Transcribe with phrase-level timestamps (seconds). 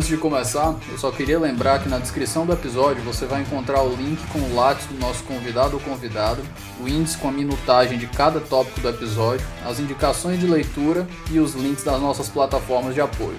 [0.00, 3.82] Antes de começar, eu só queria lembrar que na descrição do episódio você vai encontrar
[3.82, 6.40] o link com o lápis do nosso convidado ou convidada,
[6.82, 11.38] o índice com a minutagem de cada tópico do episódio, as indicações de leitura e
[11.38, 13.38] os links das nossas plataformas de apoio.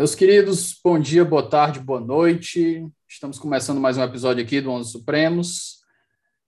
[0.00, 2.88] Meus queridos, bom dia, boa tarde, boa noite.
[3.06, 5.80] Estamos começando mais um episódio aqui do Onze Supremos.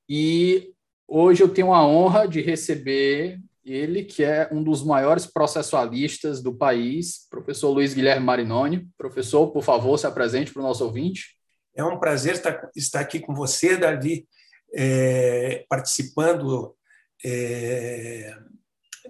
[0.08, 0.72] E
[1.06, 6.54] hoje eu tenho a honra de receber ele, que é um dos maiores processualistas do
[6.54, 8.88] país, professor Luiz Guilherme Marinoni.
[8.96, 11.36] Professor, por favor, se apresente para o nosso ouvinte.
[11.76, 12.40] É um prazer
[12.74, 14.26] estar aqui com você, Davi,
[14.74, 16.74] é, participando
[17.22, 18.34] é,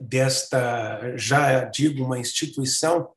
[0.00, 3.08] desta, já digo, uma instituição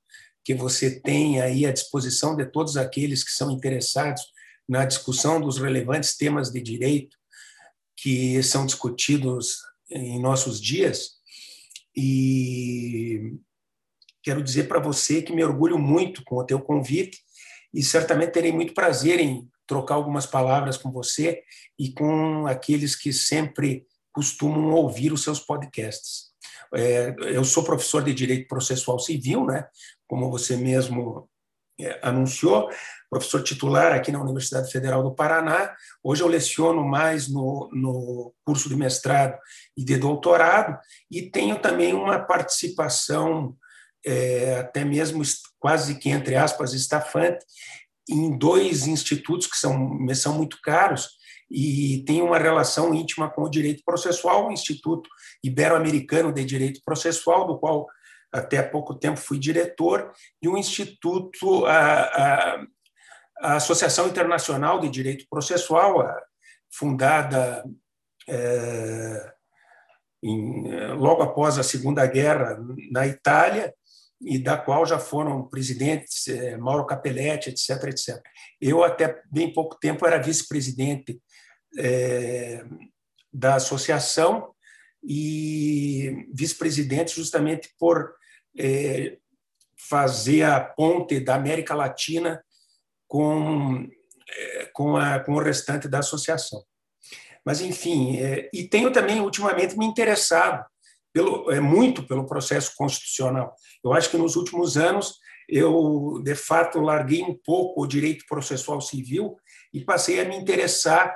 [0.46, 4.22] que você tem aí à disposição de todos aqueles que são interessados
[4.70, 7.18] na discussão dos relevantes temas de direito
[7.98, 9.58] que são discutidos
[9.90, 11.16] em nossos dias.
[11.96, 13.34] E
[14.22, 17.20] quero dizer para você que me orgulho muito com o teu convite
[17.74, 21.42] e certamente terei muito prazer em trocar algumas palavras com você
[21.80, 26.36] e com aqueles que sempre costumam ouvir os seus podcasts.
[26.74, 29.68] É, eu sou professor de Direito Processual Civil, né?
[30.08, 31.30] Como você mesmo
[31.80, 32.70] é, anunciou,
[33.10, 35.74] professor titular aqui na Universidade Federal do Paraná.
[36.04, 39.38] Hoje eu leciono mais no, no curso de mestrado
[39.78, 40.78] e de doutorado,
[41.10, 43.56] e tenho também uma participação,
[44.06, 45.22] é, até mesmo
[45.60, 47.46] quase que, entre aspas, estafante,
[48.10, 51.10] em dois institutos que são, me são muito caros,
[51.50, 55.10] e tem uma relação íntima com o direito processual, o Instituto
[55.44, 57.86] Ibero-Americano de Direito Processual, do qual
[58.36, 62.66] até há pouco tempo fui diretor, e um instituto, a, a,
[63.40, 66.06] a Associação Internacional de Direito Processual,
[66.70, 67.64] fundada
[68.28, 69.34] é,
[70.22, 72.58] em, logo após a Segunda Guerra
[72.92, 73.74] na Itália,
[74.22, 78.22] e da qual já foram presidentes é, Mauro Capelletti, etc, etc.
[78.60, 81.22] Eu, até bem pouco tempo, era vice-presidente
[81.78, 82.64] é,
[83.32, 84.54] da associação
[85.04, 88.16] e vice-presidente justamente por
[88.58, 89.18] é,
[89.78, 92.44] fazer a ponte da América Latina
[93.08, 93.88] com,
[94.30, 96.64] é, com, a, com o restante da associação.
[97.46, 100.66] Mas, enfim, é, e tenho também, ultimamente, me interessado
[101.14, 103.56] pelo, é, muito pelo processo constitucional.
[103.84, 108.82] Eu acho que nos últimos anos eu, de fato, larguei um pouco o direito processual
[108.82, 109.38] civil
[109.72, 111.16] e passei a me interessar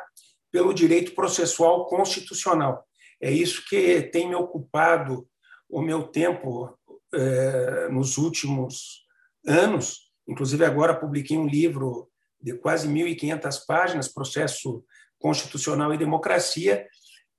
[0.51, 2.85] pelo direito processual constitucional.
[3.22, 5.28] É isso que tem me ocupado
[5.69, 6.78] o meu tempo
[7.14, 9.06] é, nos últimos
[9.46, 10.12] anos.
[10.28, 12.09] Inclusive, agora publiquei um livro
[12.42, 14.84] de quase 1.500 páginas, Processo
[15.20, 16.88] Constitucional e Democracia,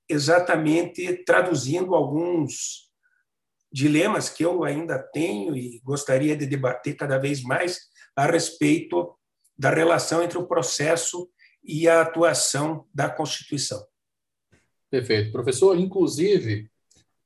[0.07, 2.89] exatamente traduzindo alguns
[3.71, 7.79] dilemas que eu ainda tenho e gostaria de debater cada vez mais
[8.15, 9.15] a respeito
[9.57, 11.29] da relação entre o processo
[11.63, 13.85] e a atuação da Constituição.
[14.89, 15.31] Perfeito.
[15.31, 16.70] Professor, inclusive,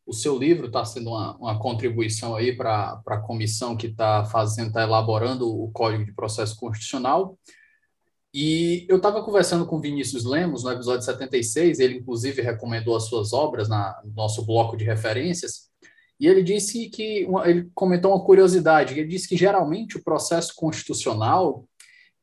[0.05, 4.67] o seu livro está sendo uma, uma, contribuição aí para a comissão que está fazendo,
[4.67, 7.37] está elaborando o Código de Processo Constitucional.
[8.33, 13.33] E eu estava conversando com Vinícius Lemos no episódio 76, ele inclusive recomendou as suas
[13.33, 15.69] obras na, no nosso bloco de referências,
[16.19, 21.65] e ele disse que, ele comentou uma curiosidade, ele disse que geralmente o processo constitucional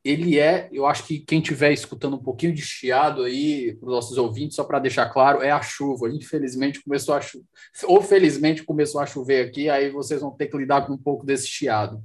[0.04, 3.94] ele é, eu acho que quem estiver escutando um pouquinho de chiado aí, para os
[3.94, 6.10] nossos ouvintes, só para deixar claro, é a chuva.
[6.10, 7.46] Infelizmente começou a chover,
[7.84, 11.24] ou felizmente começou a chover aqui, aí vocês vão ter que lidar com um pouco
[11.24, 12.03] desse chiado.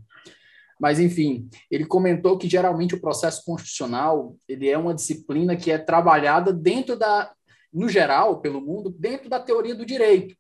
[0.80, 5.78] Mas, enfim, ele comentou que geralmente o processo constitucional ele é uma disciplina que é
[5.80, 7.34] trabalhada dentro da,
[7.74, 10.36] no geral, pelo mundo, dentro da teoria do direito.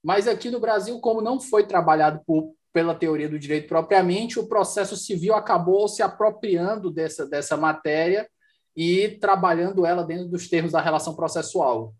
[0.00, 4.48] Mas aqui no Brasil, como não foi trabalhado por pela teoria do direito propriamente, o
[4.48, 8.28] processo civil acabou se apropriando dessa, dessa matéria
[8.76, 11.94] e trabalhando ela dentro dos termos da relação processual.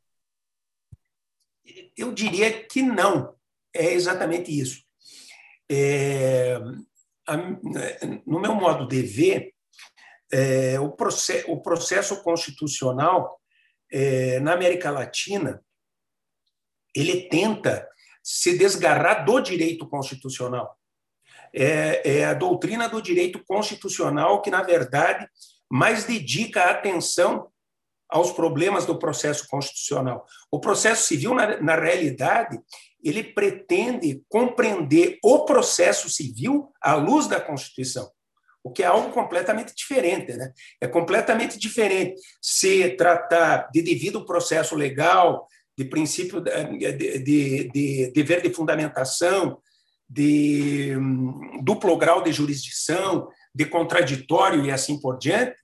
[1.97, 3.37] Eu diria que não.
[3.73, 4.83] É exatamente isso.
[5.71, 6.57] É,
[7.27, 7.37] a,
[8.27, 9.55] no meu modo de ver,
[10.33, 13.41] é, o, processo, o processo constitucional
[13.93, 15.65] é, na América Latina
[16.95, 17.89] ele tenta
[18.25, 20.77] se desgarrar do direito constitucional.
[21.55, 25.29] é, é a doutrina do direito constitucional que, na verdade,
[25.71, 27.49] mais dedica a atenção
[28.09, 30.27] aos problemas do processo constitucional.
[30.51, 32.59] O processo civil, na, na realidade,
[33.03, 38.11] ele pretende compreender o processo civil à luz da Constituição,
[38.63, 40.33] o que é algo completamente diferente.
[40.33, 40.53] Né?
[40.81, 48.43] É completamente diferente se tratar de devido processo legal, de princípio de, de, de dever
[48.43, 49.61] de fundamentação,
[50.09, 55.57] de um, duplo grau de jurisdição, de contraditório e assim por diante,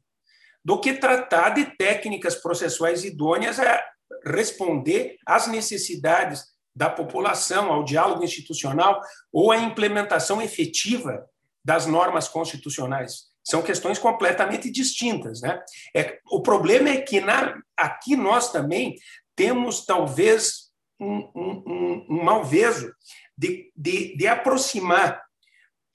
[0.64, 3.82] do que tratar de técnicas processuais idôneas a
[4.26, 9.00] responder às necessidades da população, ao diálogo institucional
[9.32, 11.26] ou à implementação efetiva
[11.64, 13.30] das normas constitucionais.
[13.42, 15.40] São questões completamente distintas.
[15.40, 15.60] Né?
[15.96, 18.94] É, o problema é que na, aqui nós também
[19.40, 20.70] temos, talvez,
[21.00, 22.94] um, um, um malveso
[23.34, 25.19] de, de, de aproximar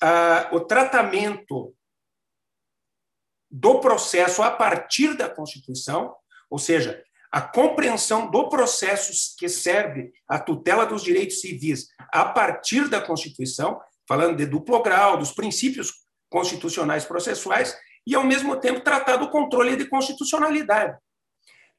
[0.04, 1.76] uh, o tratamento
[3.52, 6.16] do processo a partir da Constituição,
[6.50, 12.90] ou seja, a compreensão do processo que serve à tutela dos direitos civis a partir
[12.90, 15.94] da Constituição, falando de duplo grau, dos princípios
[16.32, 17.78] constitucionais processuais,
[18.08, 20.98] e, ao mesmo tempo, tratar do controle de constitucionalidade,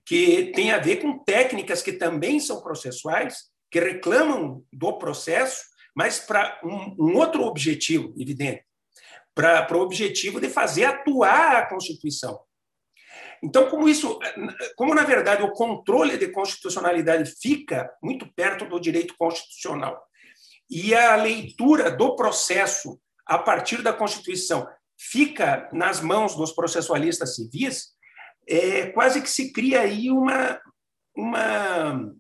[0.07, 5.65] que tem a ver com técnicas que também são processuais, que reclamam do processo,
[5.95, 8.65] mas para um, um outro objetivo, evidente,
[9.35, 12.41] para o objetivo de fazer atuar a Constituição.
[13.43, 14.19] Então, como isso,
[14.77, 20.03] como na verdade o controle de constitucionalidade fica muito perto do direito constitucional
[20.71, 24.67] e a leitura do processo a partir da Constituição
[24.99, 27.96] fica nas mãos dos processualistas civis,
[28.47, 30.61] é, quase que se cria aí uma,
[31.17, 32.15] uma,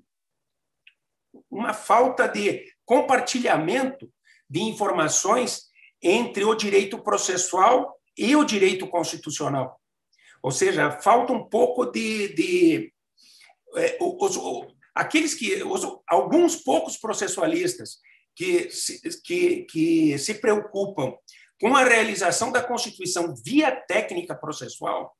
[1.50, 4.11] uma falta de compartilhamento
[4.49, 5.67] de informações
[6.02, 9.81] entre o direito processual e o direito constitucional.
[10.43, 12.28] Ou seja, falta um pouco de.
[12.34, 12.93] de
[13.76, 14.38] é, os,
[14.94, 15.62] aqueles que.
[15.64, 17.99] Os, alguns poucos processualistas
[18.34, 21.14] que se, que, que se preocupam
[21.61, 25.17] com a realização da Constituição via técnica processual,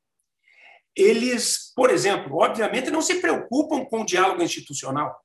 [0.97, 5.15] eles, por exemplo, obviamente não se preocupam com o diálogo institucional.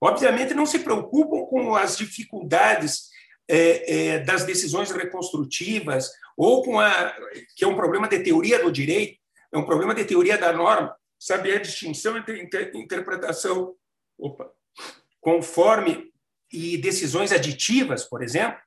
[0.00, 3.08] Obviamente não se preocupam com as dificuldades
[3.48, 7.16] é, é, das decisões reconstrutivas, ou com a.
[7.56, 9.18] que é um problema de teoria do direito,
[9.52, 13.74] é um problema de teoria da norma, saber a distinção entre inter, interpretação
[14.18, 14.50] opa,
[15.20, 16.12] conforme
[16.52, 18.60] e decisões aditivas, por exemplo,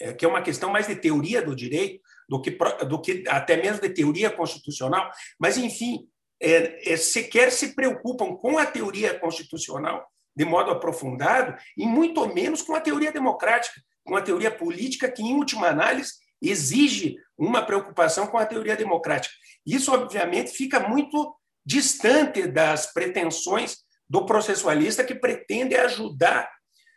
[0.00, 2.01] é, que é uma questão mais de teoria do direito
[2.32, 2.50] do que,
[2.86, 6.08] do que até mesmo de teoria constitucional, mas, enfim,
[6.40, 10.02] é, é, sequer se preocupam com a teoria constitucional
[10.34, 15.22] de modo aprofundado e muito menos com a teoria democrática, com a teoria política que,
[15.22, 19.34] em última análise, exige uma preocupação com a teoria democrática.
[19.66, 23.76] Isso, obviamente, fica muito distante das pretensões
[24.08, 26.50] do processualista que pretende ajudar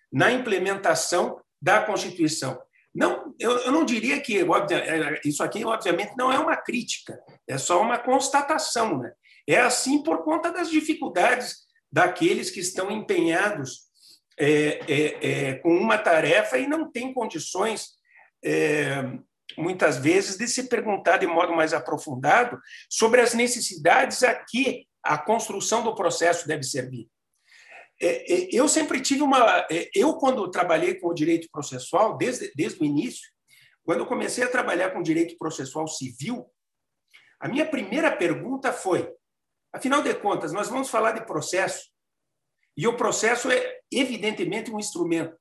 [0.09, 2.57] na implementação da Constituição.
[2.95, 7.57] Não, eu, eu não diria que é, isso aqui, obviamente, não é uma crítica, é
[7.57, 8.99] só uma constatação.
[8.99, 9.11] Né?
[9.45, 13.81] É assim por conta das dificuldades daqueles que estão empenhados
[14.39, 17.89] é, é, é, com uma tarefa e não tem condições,
[18.43, 19.03] é,
[19.57, 22.57] muitas vezes, de se perguntar de modo mais aprofundado
[22.89, 27.07] sobre as necessidades a que a construção do processo deve servir.
[28.01, 29.65] É, é, eu sempre tive uma.
[29.93, 33.29] Eu, quando trabalhei com o direito processual, desde, desde o início,
[33.83, 36.45] quando eu comecei a trabalhar com direito processual civil,
[37.39, 39.09] a minha primeira pergunta foi:
[39.71, 41.89] afinal de contas, nós vamos falar de processo,
[42.75, 45.37] e o processo é, evidentemente, um instrumento.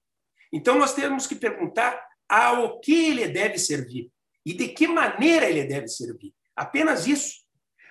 [0.52, 4.10] Então, nós temos que perguntar ao que ele deve servir
[4.46, 6.32] e de que maneira ele deve servir.
[6.54, 7.42] Apenas isso.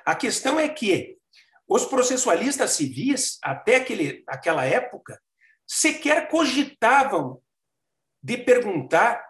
[0.06, 1.18] A questão é que
[1.68, 5.20] os processualistas civis, até aquele, aquela época,
[5.66, 7.42] sequer cogitavam
[8.22, 9.24] de perguntar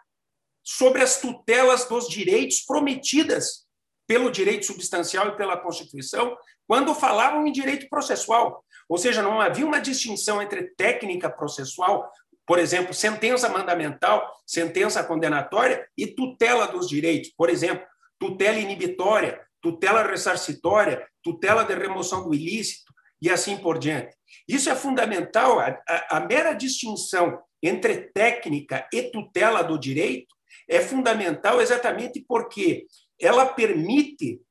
[0.64, 3.68] sobre as tutelas dos direitos prometidas
[4.08, 6.38] pelo direito substancial e pela Constituição
[6.68, 8.64] quando falavam em direito processual.
[8.88, 12.12] Ou seja, não havia uma distinção entre técnica processual,
[12.46, 17.32] por exemplo, sentença mandamental, sentença condenatória e tutela dos direitos.
[17.36, 17.86] Por exemplo,
[18.20, 24.14] tutela inibitória, tutela ressarcitória, tutela de remoção do ilícito e assim por diante.
[24.46, 25.60] Isso é fundamental.
[25.60, 30.36] A, a, a mera distinção entre técnica e tutela do direito
[30.70, 32.86] é fundamental exatamente porque
[33.20, 34.42] ela permite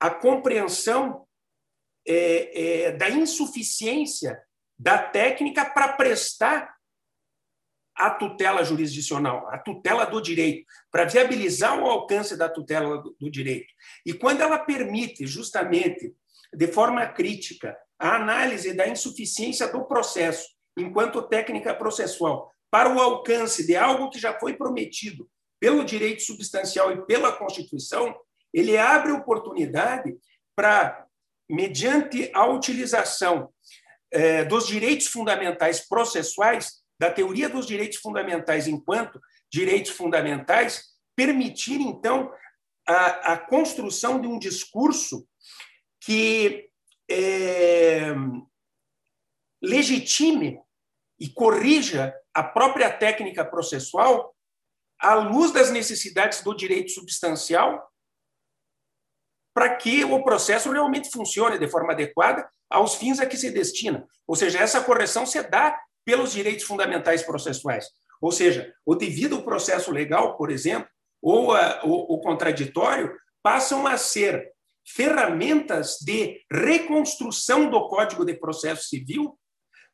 [0.00, 1.26] a compreensão
[2.06, 4.40] é, é, da insuficiência
[4.78, 6.77] da técnica para prestar
[7.98, 13.66] a tutela jurisdicional, a tutela do direito, para viabilizar o alcance da tutela do direito.
[14.06, 16.14] E quando ela permite, justamente,
[16.54, 23.66] de forma crítica, a análise da insuficiência do processo, enquanto técnica processual, para o alcance
[23.66, 25.28] de algo que já foi prometido
[25.58, 28.14] pelo direito substancial e pela Constituição,
[28.54, 30.16] ele abre oportunidade
[30.54, 31.04] para,
[31.50, 33.52] mediante a utilização
[34.12, 42.32] eh, dos direitos fundamentais processuais, da teoria dos direitos fundamentais enquanto direitos fundamentais, permitir, então,
[42.86, 45.26] a, a construção de um discurso
[46.00, 46.70] que
[47.10, 48.14] é,
[49.62, 50.60] legitime
[51.18, 54.34] e corrija a própria técnica processual
[55.00, 57.88] à luz das necessidades do direito substancial
[59.54, 64.06] para que o processo realmente funcione de forma adequada aos fins a que se destina.
[64.26, 65.76] Ou seja, essa correção se dá
[66.08, 67.90] pelos direitos fundamentais processuais.
[68.18, 70.88] Ou seja, o devido processo legal, por exemplo,
[71.20, 74.50] ou a, o, o contraditório, passam a ser
[74.86, 79.38] ferramentas de reconstrução do Código de Processo Civil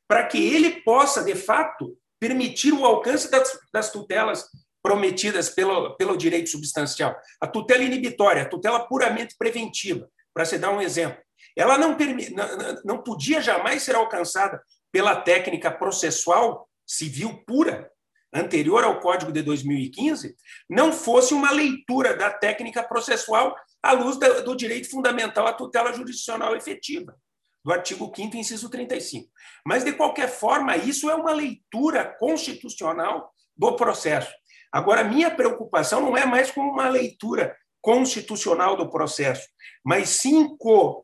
[0.07, 4.47] para que ele possa, de fato, permitir o alcance das, das tutelas
[4.81, 7.17] prometidas pelo, pelo direito substancial.
[7.41, 11.21] A tutela inibitória, a tutela puramente preventiva, para se dar um exemplo.
[11.57, 14.63] Ela não, não, não podia jamais ser alcançada
[14.95, 17.91] pela técnica processual civil pura,
[18.33, 20.37] anterior ao Código de 2015,
[20.71, 26.55] não fosse uma leitura da técnica processual à luz do direito fundamental à tutela jurisdicional
[26.55, 27.17] efetiva,
[27.65, 29.29] do artigo 5 inciso 35.
[29.67, 34.33] Mas, de qualquer forma, isso é uma leitura constitucional do processo.
[34.71, 39.49] Agora, minha preocupação não é mais com uma leitura constitucional do processo,
[39.85, 41.03] mas sim com,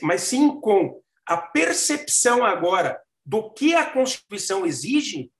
[0.00, 5.30] mas sim com a percepção agora do que a Constituição exige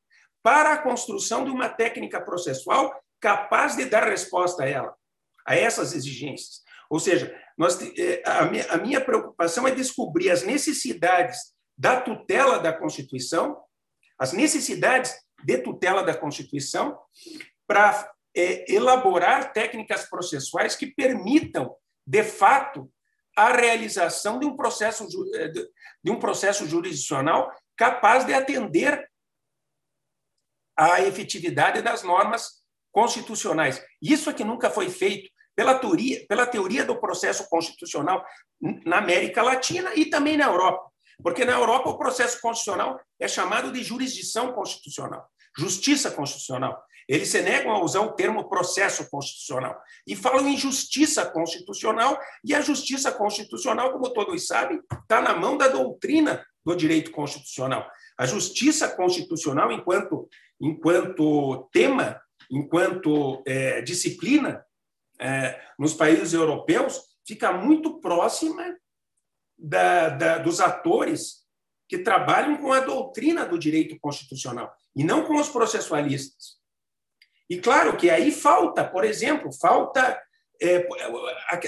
[0.40, 4.94] para a construção de uma técnica processual capaz de dar resposta a ela,
[5.44, 6.62] a essas exigências.
[6.88, 8.22] Ou seja, nós, eh,
[8.70, 11.36] a minha preocupação é descobrir as necessidades
[11.76, 13.60] da tutela da Constituição,
[14.16, 16.96] as necessidades de tutela da Constituição,
[17.66, 21.74] para é, elaborar técnicas processuais que permitam,
[22.06, 22.88] de fato,
[23.40, 29.08] a realização de um processo, eh, de um processo jurisdicional capaz de atender
[30.76, 33.82] à efetividade das normas constitucionais.
[34.02, 38.22] Isso é que nunca foi feito pela teoria, pela teoria do processo constitucional
[38.84, 40.90] na América Latina e também na Europa.
[41.22, 46.82] Porque na Europa o processo constitucional é chamado de jurisdição constitucional, justiça constitucional.
[47.10, 49.76] Eles se negam a usar o termo processo constitucional
[50.06, 55.58] e falam em justiça constitucional, e a justiça constitucional, como todos sabem, está na mão
[55.58, 57.90] da doutrina do direito constitucional.
[58.16, 60.28] A justiça constitucional, enquanto,
[60.60, 64.64] enquanto tema, enquanto é, disciplina,
[65.18, 68.76] é, nos países europeus, fica muito próxima
[69.58, 71.40] da, da, dos atores
[71.88, 76.59] que trabalham com a doutrina do direito constitucional e não com os processualistas.
[77.50, 80.22] E claro que aí falta, por exemplo, falta
[80.62, 80.86] é,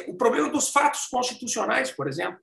[0.07, 2.39] o problema dos fatos constitucionais, por exemplo.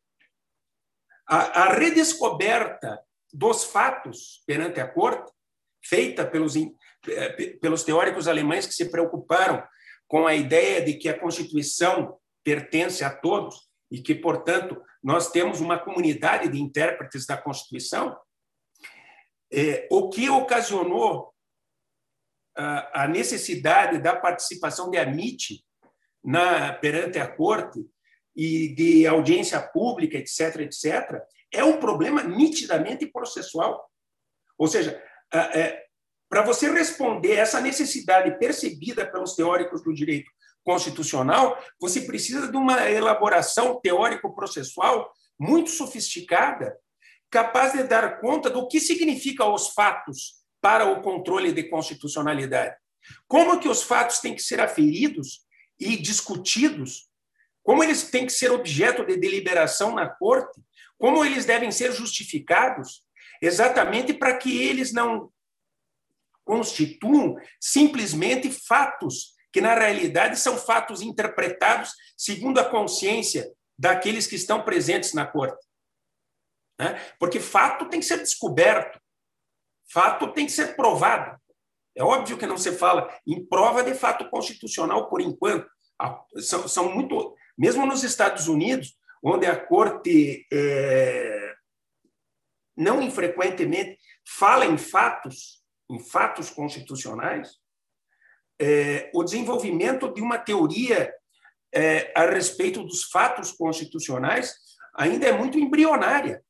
[1.26, 3.00] A, a redescoberta
[3.32, 5.32] dos fatos perante a corte,
[5.86, 7.30] feita pelos, é,
[7.62, 9.64] pelos teóricos alemães que se preocuparam
[10.06, 15.62] com a ideia de que a Constituição pertence a todos e que, portanto, nós temos
[15.62, 18.18] uma comunidade de intérpretes da Constituição,
[19.52, 21.34] é, o que ocasionou
[22.56, 25.64] a necessidade da participação de AMIT
[26.24, 27.80] na, perante a corte
[28.36, 33.90] e de audiência pública, etc., etc., é um problema nitidamente processual.
[34.58, 35.02] Ou seja,
[35.34, 35.84] é,
[36.30, 40.30] para você responder essa necessidade percebida pelos teóricos do direito
[40.64, 46.78] constitucional, você precisa de uma elaboração teórico-processual muito sofisticada,
[47.32, 52.76] capaz de dar conta do que significa os fatos para o controle de constitucionalidade.
[53.28, 55.46] Como que os fatos têm que ser aferidos
[55.80, 57.10] e discutidos?
[57.64, 60.62] Como eles têm que ser objeto de deliberação na corte?
[60.98, 63.04] Como eles devem ser justificados?
[63.42, 65.32] Exatamente para que eles não
[66.44, 74.64] constituam simplesmente fatos que, na realidade, são fatos interpretados segundo a consciência daqueles que estão
[74.64, 75.66] presentes na corte.
[76.80, 77.00] Né?
[77.20, 79.00] Porque fato tem que ser descoberto,
[79.92, 81.40] Fato tem que ser provado.
[81.96, 85.70] É óbvio que não se fala em prova de fato constitucional por enquanto.
[86.38, 87.36] São, são muito.
[87.58, 91.54] Mesmo nos Estados Unidos, onde a corte é,
[92.78, 97.58] não infrequentemente fala em fatos, em fatos constitucionais,
[98.62, 101.14] é, o desenvolvimento de uma teoria
[101.74, 104.56] é, a respeito dos fatos constitucionais
[104.96, 106.44] ainda é muito embrionária.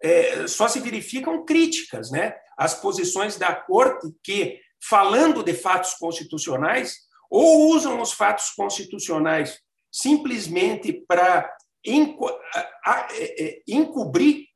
[0.00, 2.34] É, só se verificam críticas, né?
[2.56, 6.96] As posições da corte que, falando de fatos constitucionais,
[7.30, 11.54] ou usam os fatos constitucionais simplesmente para
[11.84, 14.46] é, é, encobrir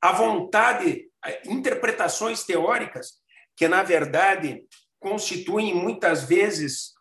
[0.00, 1.10] a vontade,
[1.46, 3.14] interpretações teóricas
[3.56, 4.64] que, na verdade,
[5.00, 6.92] constituem muitas vezes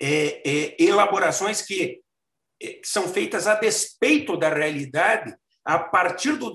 [0.00, 2.02] é, é, elaborações é, que,
[2.82, 5.34] são feitas a despeito da realidade,
[5.68, 6.50] a partir do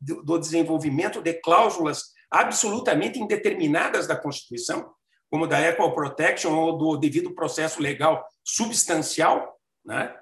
[0.00, 4.92] do desenvolvimento de cláusulas absolutamente indeterminadas da Constituição,
[5.30, 10.12] como da equal protection ou do devido processo legal substancial, né?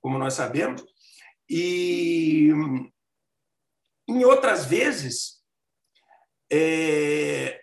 [0.00, 0.82] como nós sabemos,
[1.50, 2.48] e
[4.08, 5.42] em outras vezes
[6.50, 7.60] é,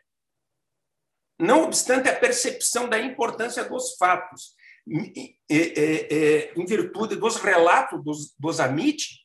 [1.40, 4.54] não obstante a percepção da importância dos fatos,
[4.88, 9.23] em virtude dos relatos dos, dos Amit,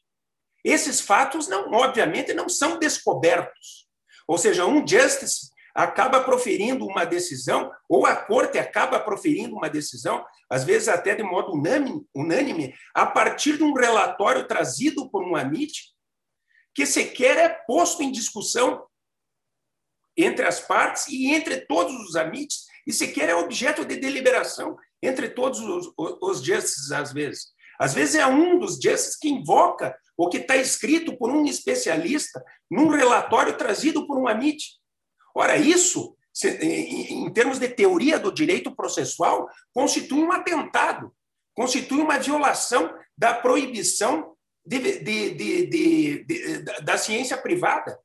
[0.64, 3.88] esses fatos, não, obviamente, não são descobertos.
[4.26, 10.24] Ou seja, um justice acaba proferindo uma decisão, ou a corte acaba proferindo uma decisão,
[10.50, 11.52] às vezes até de modo
[12.14, 15.94] unânime, a partir de um relatório trazido por um Amit,
[16.74, 18.84] que sequer é posto em discussão
[20.16, 25.28] entre as partes e entre todos os amites, e sequer é objeto de deliberação entre
[25.28, 27.52] todos os, os justices, às vezes.
[27.78, 32.44] Às vezes é um dos justices que invoca o que está escrito por um especialista
[32.70, 34.78] num relatório trazido por um amite.
[35.34, 41.14] Ora, isso, em termos de teoria do direito processual, constitui um atentado,
[41.54, 47.98] constitui uma violação da proibição de, de, de, da ciência privada.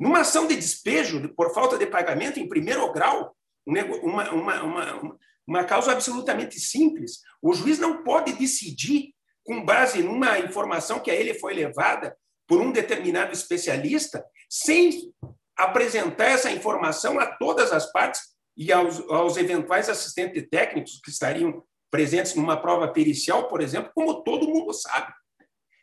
[0.00, 5.64] Numa ação de despejo por falta de pagamento em primeiro grau, uma, uma, uma, uma
[5.64, 11.34] causa absolutamente simples, o juiz não pode decidir com base numa informação que a ele
[11.34, 12.16] foi levada
[12.48, 15.12] por um determinado especialista, sem
[15.56, 18.20] apresentar essa informação a todas as partes
[18.56, 24.22] e aos, aos eventuais assistentes técnicos que estariam presentes numa prova pericial, por exemplo, como
[24.22, 25.12] todo mundo sabe.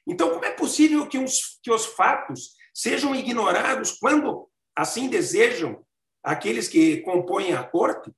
[0.07, 5.83] Então, como é possível que os, que os fatos sejam ignorados quando assim desejam
[6.23, 8.11] aqueles que compõem a corte,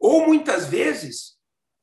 [0.00, 1.36] ou muitas vezes,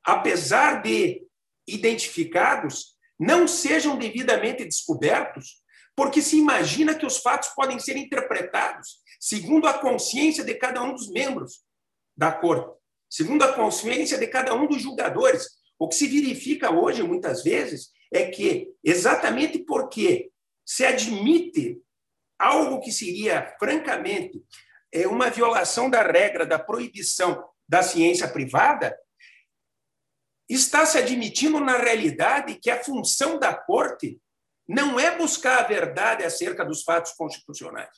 [0.04, 1.22] apesar de
[1.66, 5.62] identificados, não sejam devidamente descobertos,
[5.94, 10.94] porque se imagina que os fatos podem ser interpretados segundo a consciência de cada um
[10.94, 11.62] dos membros
[12.16, 12.76] da corte,
[13.10, 15.46] segundo a consciência de cada um dos julgadores.
[15.78, 20.30] O que se verifica hoje, muitas vezes, é que, exatamente porque
[20.64, 21.80] se admite
[22.38, 24.42] algo que seria, francamente,
[24.92, 28.96] é uma violação da regra da proibição da ciência privada,
[30.48, 34.18] está se admitindo na realidade que a função da corte
[34.66, 37.90] não é buscar a verdade acerca dos fatos constitucionais.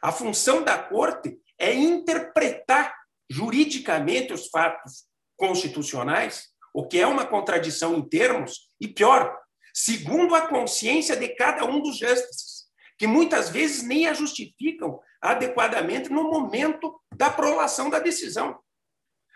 [0.00, 2.94] A função da corte é interpretar
[3.28, 5.06] juridicamente os fatos
[5.36, 9.38] constitucionais, o que é uma contradição em termos, e pior,
[9.74, 12.60] segundo a consciência de cada um dos justices
[13.00, 18.58] que muitas vezes nem a justificam adequadamente no momento da prolação da decisão.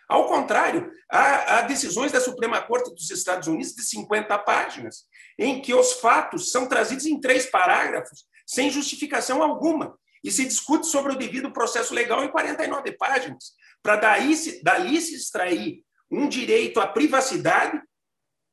[0.08, 5.04] Ao contrário, há, há, decisões da Suprema Corte dos Estados Unidos de 50 páginas,
[5.38, 10.86] em que os fatos são trazidos em três parágrafos, sem justificação alguma, e se discute
[10.86, 16.80] sobre o devido processo legal em 49 páginas, para daí, dali se extrair um direito
[16.80, 17.80] à privacidade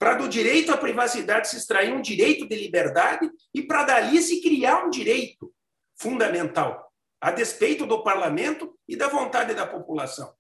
[0.02, 4.42] para do direito à privacidade se extrair um direito de liberdade e para dali se
[4.42, 5.54] criar um direito
[5.96, 10.34] fundamental, a despeito do parlamento e da vontade da população.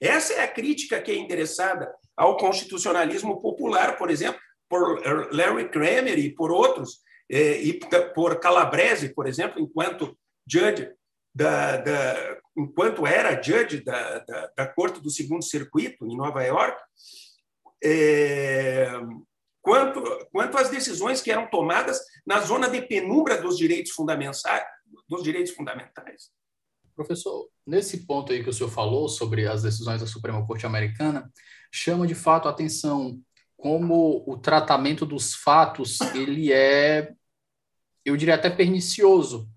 [0.00, 5.02] Essa é a crítica que é endereçada ao constitucionalismo popular, por exemplo, por
[5.34, 7.80] Larry Kramer e por outros, eh, e
[8.14, 10.90] por Calabrese, por exemplo, enquanto judge
[11.34, 16.80] da, da enquanto era judge da, da, da Corte do Segundo Circuito em Nova York,
[17.82, 18.90] é,
[19.62, 24.64] quanto, quanto às decisões que eram tomadas na zona de penumbra dos direitos fundamentais.
[25.08, 26.30] Dos direitos fundamentais.
[27.00, 31.32] Professor, nesse ponto aí que o senhor falou sobre as decisões da Suprema Corte Americana,
[31.72, 33.18] chama de fato a atenção
[33.56, 37.14] como o tratamento dos fatos ele é,
[38.04, 39.48] eu diria até pernicioso,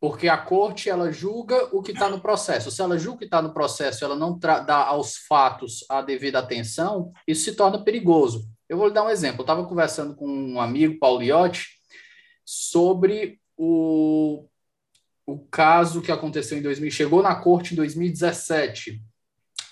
[0.00, 2.70] porque a corte ela julga o que está no processo.
[2.70, 6.38] Se ela julga o que está no processo, ela não dá aos fatos a devida
[6.38, 8.48] atenção, isso se torna perigoso.
[8.68, 9.40] Eu vou lhe dar um exemplo.
[9.40, 11.66] Eu estava conversando com um amigo, Paulo Iotti,
[12.44, 14.46] sobre o,
[15.26, 19.02] o caso que aconteceu em 2000, chegou na corte em 2017.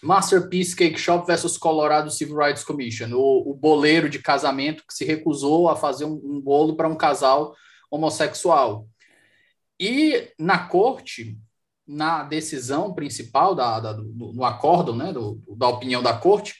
[0.03, 5.05] Masterpiece Cake Shop versus Colorado Civil Rights Commission, o, o boleiro de casamento que se
[5.05, 7.55] recusou a fazer um, um bolo para um casal
[7.91, 8.87] homossexual.
[9.81, 11.39] E na corte,
[11.87, 16.57] na decisão principal da, da do, do acórdão, né, do, da opinião da corte,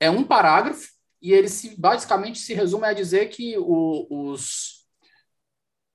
[0.00, 0.88] é um parágrafo
[1.22, 4.84] e ele se, basicamente se resume a dizer que o, os,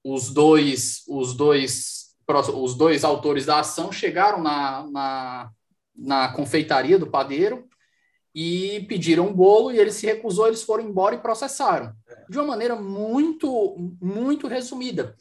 [0.04, 1.99] os dois os dois
[2.38, 5.52] os dois autores da ação chegaram na, na,
[5.96, 7.68] na confeitaria do padeiro
[8.34, 11.92] e pediram um bolo e ele se recusou, eles foram embora e processaram.
[12.30, 15.16] De uma maneira muito, muito resumida.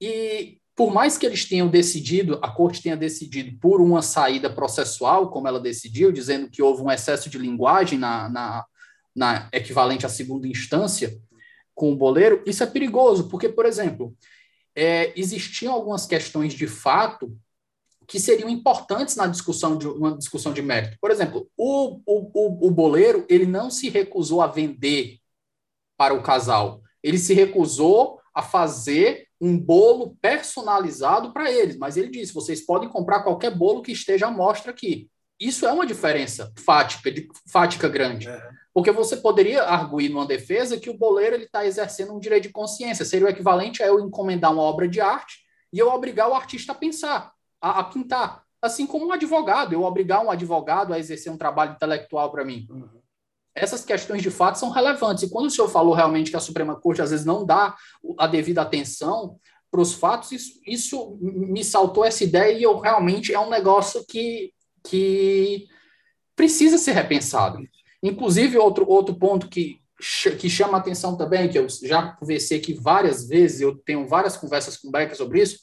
[0.00, 5.30] E por mais que eles tenham decidido, a corte tenha decidido por uma saída processual,
[5.30, 8.64] como ela decidiu, dizendo que houve um excesso de linguagem na, na,
[9.14, 11.18] na equivalente à segunda instância
[11.74, 14.14] com o boleiro, isso é perigoso, porque, por exemplo,
[14.74, 17.36] é, existiam algumas questões de fato
[18.06, 20.96] que seriam importantes na discussão de uma discussão de mérito.
[21.00, 25.18] Por exemplo, o, o, o, boleiro ele não se recusou a vender
[25.96, 32.08] para o casal, ele se recusou a fazer um bolo personalizado para eles, mas ele
[32.08, 35.08] disse: vocês podem comprar qualquer bolo que esteja à mostra aqui.
[35.38, 38.28] Isso é uma diferença fática, de, fática grande.
[38.28, 38.50] É.
[38.74, 43.04] Porque você poderia arguir numa defesa que o boleiro está exercendo um direito de consciência.
[43.04, 45.40] Seria o equivalente a eu encomendar uma obra de arte
[45.72, 48.42] e eu obrigar o artista a pensar, a, a pintar.
[48.60, 52.66] Assim como um advogado, eu obrigar um advogado a exercer um trabalho intelectual para mim.
[52.70, 53.02] Uhum.
[53.54, 55.24] Essas questões de fato são relevantes.
[55.24, 57.76] E quando o senhor falou realmente que a Suprema Corte às vezes não dá
[58.18, 59.36] a devida atenção
[59.70, 64.04] para os fatos, isso, isso me saltou essa ideia e eu realmente é um negócio
[64.06, 64.52] que
[64.84, 65.68] que
[66.34, 67.58] precisa ser repensado.
[68.02, 69.80] Inclusive, outro, outro ponto que,
[70.38, 74.76] que chama atenção também, que eu já conversei aqui várias vezes, eu tenho várias conversas
[74.76, 75.60] com o Becker sobre isso,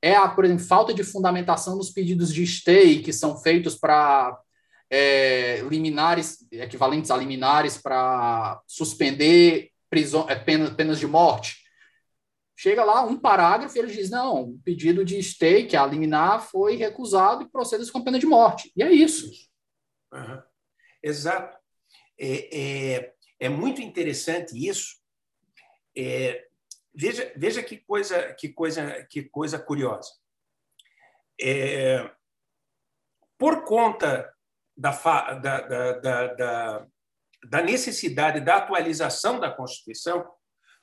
[0.00, 4.38] é a, por exemplo, falta de fundamentação nos pedidos de stay que são feitos para
[4.90, 11.64] é, liminares, equivalentes a liminares para suspender prisão, é, penas, penas de morte.
[12.56, 15.86] Chega lá um parágrafo e ele diz: não, o pedido de stay, que é a
[15.86, 18.70] liminar, foi recusado e procede com pena de morte.
[18.76, 19.30] E é isso.
[20.12, 20.42] Uhum.
[21.02, 21.63] Exato.
[22.18, 22.58] É,
[22.96, 24.96] é, é, muito interessante isso.
[25.96, 26.46] É,
[26.94, 30.10] veja, veja que coisa, que coisa, que coisa curiosa.
[31.40, 32.10] É,
[33.38, 34.32] por conta
[34.76, 34.90] da,
[35.34, 36.86] da, da, da,
[37.48, 40.28] da necessidade da atualização da Constituição,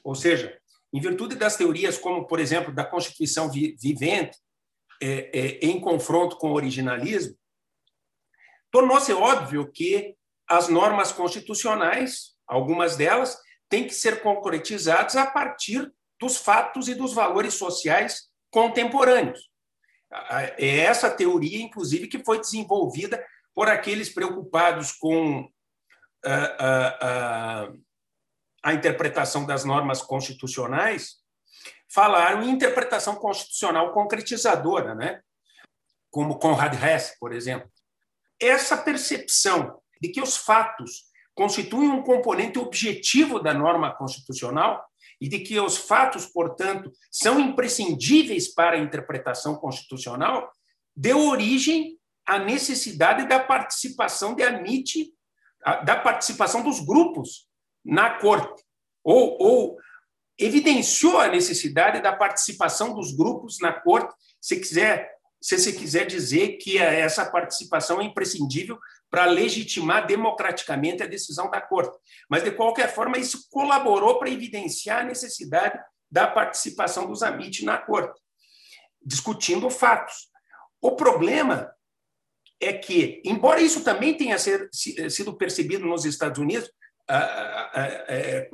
[0.03, 0.59] ou seja,
[0.93, 4.37] em virtude das teorias como, por exemplo, da Constituição vivente,
[5.01, 7.35] é, é, em confronto com o originalismo,
[8.69, 10.15] tornou-se óbvio que
[10.51, 13.37] as normas constitucionais, algumas delas,
[13.69, 19.49] têm que ser concretizadas a partir dos fatos e dos valores sociais contemporâneos.
[20.57, 25.49] É essa teoria, inclusive, que foi desenvolvida por aqueles preocupados com
[26.25, 27.73] ah, ah, ah,
[28.61, 31.15] a interpretação das normas constitucionais,
[31.89, 35.21] falaram em interpretação constitucional concretizadora, né?
[36.09, 37.71] como Conrad Hess, por exemplo.
[38.37, 44.83] Essa percepção de que os fatos constituem um componente objetivo da norma constitucional
[45.19, 50.51] e de que os fatos, portanto, são imprescindíveis para a interpretação constitucional,
[50.95, 55.13] deu origem à necessidade da participação de AMIT,
[55.85, 57.47] da participação dos grupos
[57.85, 58.63] na corte,
[59.03, 59.77] ou, ou
[60.37, 65.10] evidenciou a necessidade da participação dos grupos na corte, se quiser,
[65.41, 68.77] se você quiser dizer que essa participação é imprescindível
[69.09, 71.97] para legitimar democraticamente a decisão da corte.
[72.29, 77.77] Mas de qualquer forma isso colaborou para evidenciar a necessidade da participação dos amit na
[77.77, 78.21] corte,
[79.03, 80.29] discutindo fatos.
[80.79, 81.73] O problema
[82.59, 86.71] é que, embora isso também tenha sido percebido nos Estados Unidos,
[87.09, 88.49] é,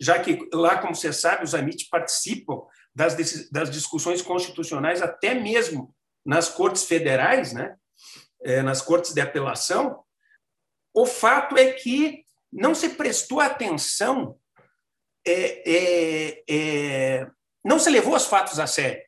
[0.00, 2.60] já que lá, como você sabe, os AMIT participam
[2.94, 5.94] das, das discussões constitucionais, até mesmo
[6.28, 7.74] nas cortes federais, né?
[8.42, 10.04] É, nas cortes de apelação,
[10.92, 14.38] o fato é que não se prestou atenção,
[15.26, 17.26] é, é, é,
[17.64, 19.02] não se levou os fatos a sério.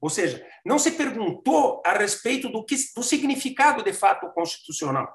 [0.00, 5.12] Ou seja, não se perguntou a respeito do, que, do significado de fato constitucional.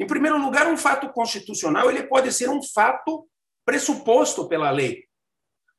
[0.00, 3.28] Em primeiro lugar, um fato constitucional ele pode ser um fato
[3.64, 5.04] pressuposto pela lei,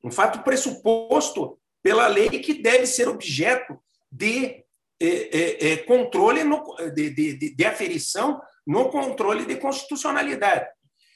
[0.02, 3.78] um fato pressuposto pela lei que deve ser objeto
[4.12, 4.63] de
[5.02, 10.67] é, é, é, controle, no, de, de, de aferição no controle de constitucionalidade.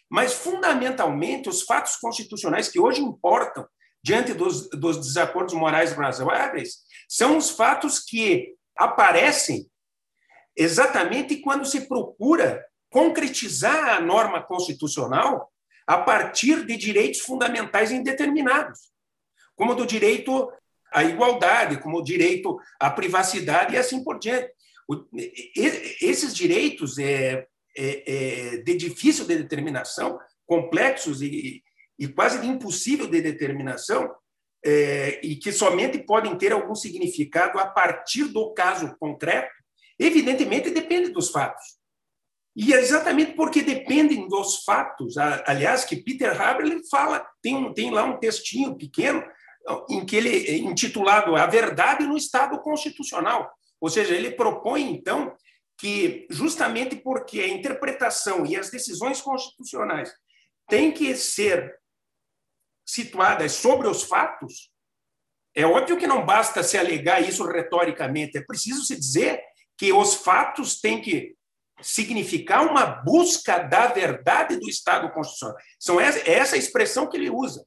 [0.09, 3.67] Mas, fundamentalmente, os fatos constitucionais que hoje importam
[4.03, 9.69] diante dos, dos desacordos morais razoáveis são os fatos que aparecem
[10.55, 15.51] exatamente quando se procura concretizar a norma constitucional
[15.87, 18.91] a partir de direitos fundamentais indeterminados,
[19.55, 20.51] como do direito
[20.93, 24.49] à igualdade, como o direito à privacidade e assim por diante.
[26.01, 31.63] Esses direitos é, é, é de difícil de determinação, complexos e,
[31.97, 34.13] e quase de impossível de determinação,
[34.65, 39.51] é, e que somente podem ter algum significado a partir do caso concreto,
[39.99, 41.63] evidentemente depende dos fatos.
[42.55, 47.89] E é exatamente porque dependem dos fatos, aliás, que Peter Haber ele fala, tem, tem
[47.89, 49.23] lá um textinho pequeno
[49.89, 53.51] em que ele é intitulado A Verdade no Estado Constitucional.
[53.79, 55.35] Ou seja, ele propõe, então,
[55.77, 60.13] que justamente porque a interpretação e as decisões constitucionais
[60.67, 61.75] têm que ser
[62.85, 64.71] situadas sobre os fatos,
[65.55, 69.41] é óbvio que não basta se alegar isso retoricamente, é preciso se dizer
[69.77, 71.35] que os fatos têm que
[71.81, 75.57] significar uma busca da verdade do Estado constitucional.
[75.79, 77.65] São essa, é essa expressão que ele usa.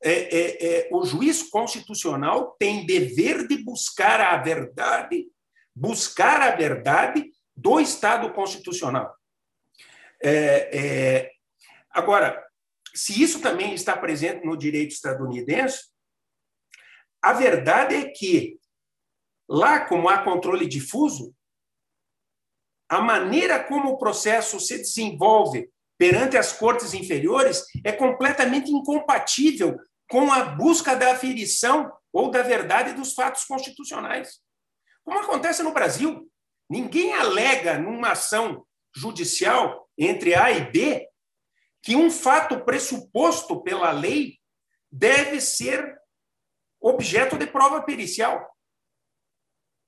[0.00, 5.26] É, é, é, o juiz constitucional tem dever de buscar a verdade,
[5.74, 9.12] buscar a verdade do Estado constitucional.
[10.22, 11.32] É, é,
[11.90, 12.44] agora,
[12.94, 15.88] se isso também está presente no direito estadunidense,
[17.20, 18.58] a verdade é que
[19.48, 21.34] lá, como há controle difuso,
[22.88, 29.76] a maneira como o processo se desenvolve perante as cortes inferiores é completamente incompatível
[30.08, 34.40] com a busca da aferição ou da verdade dos fatos constitucionais.
[35.04, 36.30] Como acontece no Brasil,
[36.70, 41.06] ninguém alega numa ação judicial entre A e B
[41.82, 44.38] que um fato pressuposto pela lei
[44.90, 45.98] deve ser
[46.80, 48.46] objeto de prova pericial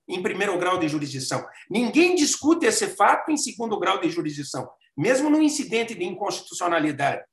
[0.09, 1.47] em primeiro grau de jurisdição.
[1.71, 7.25] Ninguém discute esse fato em segundo grau de jurisdição, mesmo no incidente de inconstitucionalidade.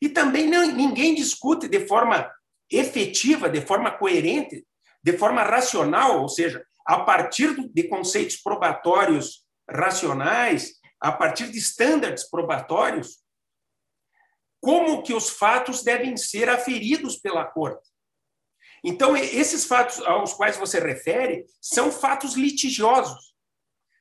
[0.00, 2.30] E também não, ninguém discute de forma
[2.70, 4.64] efetiva, de forma coerente,
[5.02, 12.28] de forma racional, ou seja, a partir de conceitos probatórios racionais, a partir de estándares
[12.28, 13.18] probatórios,
[14.60, 17.88] como que os fatos devem ser aferidos pela corte.
[18.82, 23.34] Então, esses fatos aos quais você refere são fatos litigiosos,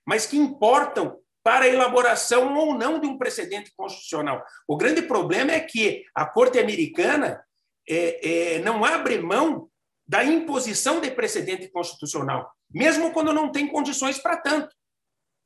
[0.06, 4.44] mas que importam para a elaboração ou não de um precedente constitucional.
[4.68, 7.42] O grande problema é que a Corte Americana
[7.88, 9.70] é, é, não abre mão
[10.06, 14.76] da imposição de precedente constitucional, mesmo quando não tem condições para tanto.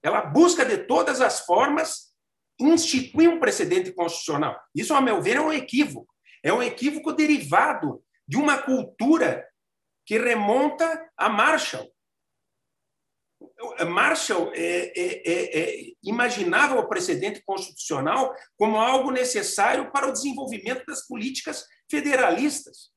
[0.01, 2.15] Ela busca de todas as formas
[2.59, 4.59] instituir um precedente constitucional.
[4.73, 6.11] Isso, a meu ver, é um equívoco.
[6.41, 9.47] É um equívoco derivado de uma cultura
[10.03, 11.93] que remonta a Marshall.
[13.87, 20.85] Marshall é, é, é, é, imaginava o precedente constitucional como algo necessário para o desenvolvimento
[20.85, 22.91] das políticas federalistas.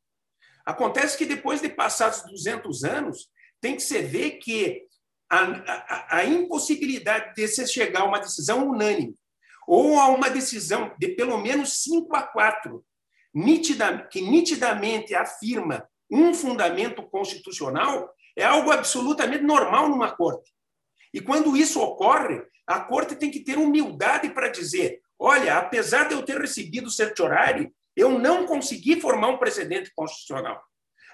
[0.67, 3.29] Acontece que depois de passados 200 anos,
[3.61, 4.83] tem que se ver que
[5.31, 9.15] a, a, a impossibilidade de se chegar a uma decisão unânime
[9.67, 12.85] ou a uma decisão de pelo menos 5 a 4
[13.35, 20.53] nitida, que nitidamente afirma um fundamento constitucional, é algo absolutamente normal numa corte.
[21.13, 26.15] E quando isso ocorre, a corte tem que ter humildade para dizer: olha, apesar de
[26.15, 30.61] eu ter recebido certiorari, eu não consegui formar um precedente constitucional.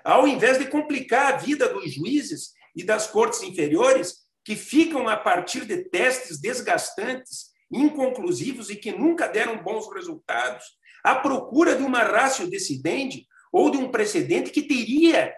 [0.02, 5.16] Ao invés de complicar a vida dos juízes e das cortes inferiores, que ficam a
[5.16, 10.64] partir de testes desgastantes, inconclusivos e que nunca deram bons resultados,
[11.04, 15.34] à procura de uma ratio decidente ou de um precedente que teria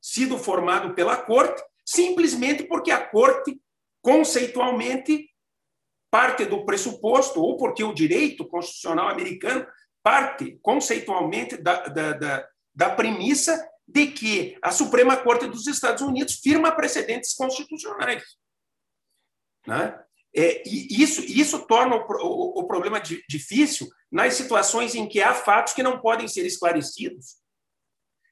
[0.00, 3.60] sido formado pela corte, simplesmente porque a corte,
[4.02, 5.28] conceitualmente,
[6.10, 9.66] parte do pressuposto, ou porque o direito constitucional americano
[10.02, 16.40] parte conceitualmente da, da, da, da premissa de que a Suprema Corte dos Estados Unidos
[16.42, 18.22] firma precedentes constitucionais.
[19.66, 19.98] Né?
[20.34, 25.20] É, e isso, isso torna o, o, o problema di, difícil nas situações em que
[25.20, 27.36] há fatos que não podem ser esclarecidos,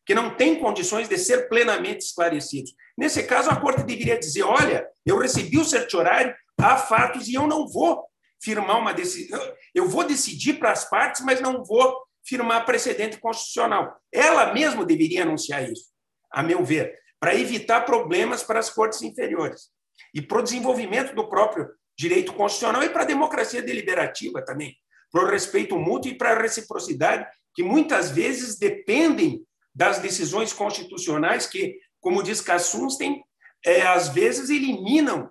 [0.07, 2.73] que não têm condições de ser plenamente esclarecidos.
[2.97, 7.47] Nesse caso, a corte deveria dizer: olha, eu recebi o certiorário, há fatos e eu
[7.47, 8.05] não vou
[8.41, 9.41] firmar uma decisão.
[9.75, 13.97] Eu vou decidir para as partes, mas não vou firmar precedente constitucional.
[14.13, 15.87] Ela mesma deveria anunciar isso,
[16.33, 19.71] a meu ver, para evitar problemas para as cortes inferiores
[20.15, 24.75] e para o desenvolvimento do próprio direito constitucional e para a democracia deliberativa também,
[25.11, 29.43] para o respeito mútuo e para a reciprocidade, que muitas vezes dependem
[29.77, 33.23] das decisões constitucionais que, como diz Kassunstein,
[33.63, 35.31] é, às vezes eliminam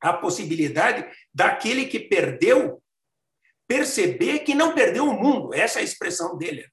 [0.00, 2.82] a possibilidade daquele que perdeu
[3.68, 5.52] perceber que não perdeu o mundo.
[5.52, 6.66] Essa é a expressão dele.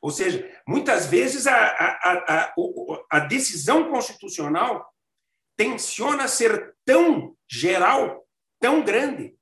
[0.00, 2.54] Ou seja, muitas vezes a, a, a,
[3.10, 4.88] a decisão constitucional
[5.58, 8.26] tensiona ser tão geral,
[8.58, 9.36] tão grande.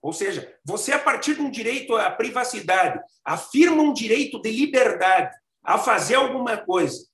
[0.00, 5.36] Ou seja, você, a partir de um direito à privacidade, afirma um direito de liberdade
[5.68, 7.06] a fazer alguma coisa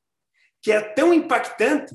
[0.62, 1.92] que é tão impactante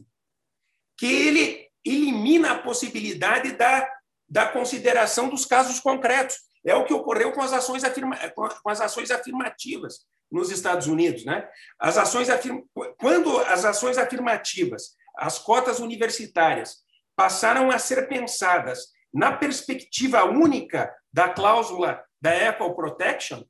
[0.97, 3.89] que ele elimina a possibilidade da,
[4.27, 6.35] da consideração dos casos concretos.
[6.65, 11.23] É o que ocorreu com as ações, afirma, com as ações afirmativas nos Estados Unidos.
[11.23, 11.47] Né?
[11.79, 12.61] As ações afirma,
[12.99, 16.83] quando as ações afirmativas, as cotas universitárias,
[17.15, 23.45] passaram a ser pensadas na perspectiva única da cláusula da Equal Protection,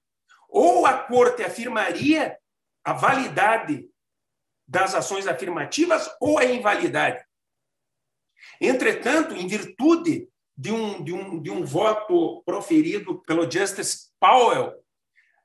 [0.48, 2.38] ou a corte afirmaria
[2.90, 3.88] a validade
[4.68, 7.24] das ações afirmativas ou a invalidade.
[8.60, 14.74] Entretanto, em virtude de um, de um, de um voto proferido pelo Justice Powell,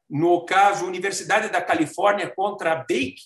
[0.09, 3.21] no caso Universidade da Califórnia contra Bake,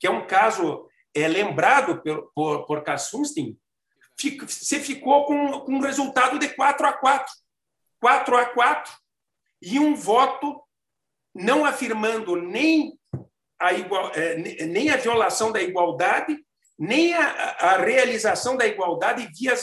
[0.00, 3.58] que é um caso é, lembrado por, por, por Kassunstein,
[4.48, 7.30] você ficou com, com um resultado de 4 a 4.
[8.00, 8.92] 4 a 4
[9.60, 10.58] e um voto
[11.34, 12.98] não afirmando nem
[13.62, 16.36] a, igual, é, nem a violação da igualdade,
[16.78, 17.26] nem a,
[17.60, 19.54] a realização da igualdade via,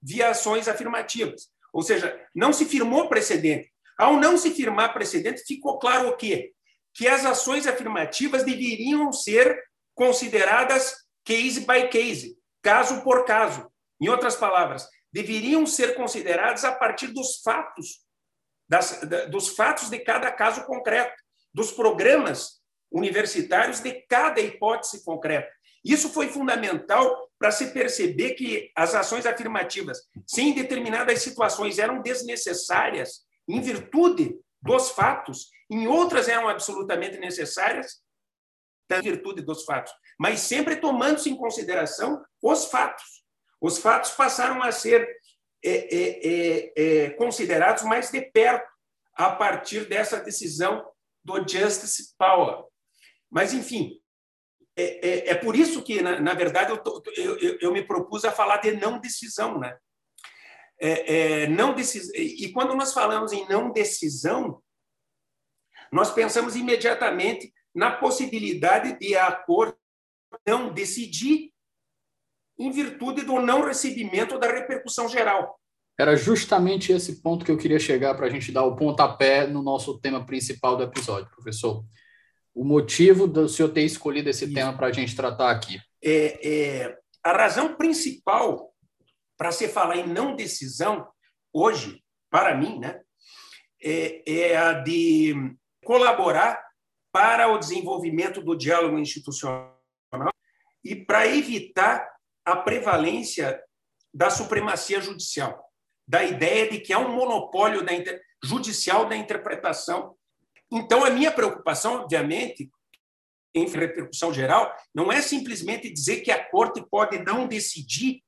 [0.00, 1.48] via ações afirmativas.
[1.72, 3.72] Ou seja, não se firmou precedente.
[3.98, 6.52] Ao não se firmar precedente, ficou claro o quê?
[6.94, 9.60] Que as ações afirmativas deveriam ser
[9.94, 13.70] consideradas case by case, caso por caso.
[14.00, 18.04] Em outras palavras, deveriam ser consideradas a partir dos fatos,
[18.68, 19.00] das,
[19.30, 21.14] dos fatos de cada caso concreto,
[21.52, 22.61] dos programas
[22.92, 25.50] universitários de cada hipótese concreta.
[25.84, 32.00] Isso foi fundamental para se perceber que as ações afirmativas, se em determinadas situações eram
[32.00, 38.00] desnecessárias, em virtude dos fatos, em outras eram absolutamente necessárias,
[38.90, 43.24] em virtude dos fatos, mas sempre tomando-se em consideração os fatos.
[43.60, 45.08] Os fatos passaram a ser
[45.64, 48.68] é, é, é, é considerados mais de perto
[49.14, 50.86] a partir dessa decisão
[51.24, 52.64] do Justice Power.
[53.32, 53.98] Mas, enfim,
[54.76, 58.26] é, é, é, por isso que, na, na verdade, eu, tô, eu, eu, me propus
[58.26, 59.58] a falar de não decisão.
[59.58, 59.74] Né?
[60.78, 62.10] É, é, não decis...
[62.14, 64.62] E quando nós falamos em não decisão,
[65.90, 69.78] nós pensamos imediatamente na possibilidade de a Corte
[70.46, 71.50] não decidir
[72.58, 75.58] em virtude do não recebimento da repercussão geral.
[75.98, 79.62] Era justamente esse ponto que eu queria chegar para a gente dar o pontapé no
[79.62, 81.82] nosso tema principal do episódio, professor
[82.54, 84.54] o motivo do senhor ter escolhido esse Isso.
[84.54, 85.80] tema para a gente tratar aqui.
[86.02, 88.72] É, é, a razão principal
[89.36, 91.08] para se falar em não decisão,
[91.52, 93.00] hoje, para mim, né,
[93.82, 95.34] é, é a de
[95.84, 96.62] colaborar
[97.10, 99.76] para o desenvolvimento do diálogo institucional
[100.84, 102.08] e para evitar
[102.44, 103.60] a prevalência
[104.12, 105.64] da supremacia judicial,
[106.06, 108.20] da ideia de que há um monopólio da inter...
[108.44, 110.16] judicial da interpretação
[110.72, 112.70] então, a minha preocupação, obviamente,
[113.54, 118.22] em repercussão geral, não é simplesmente dizer que a corte pode não decidir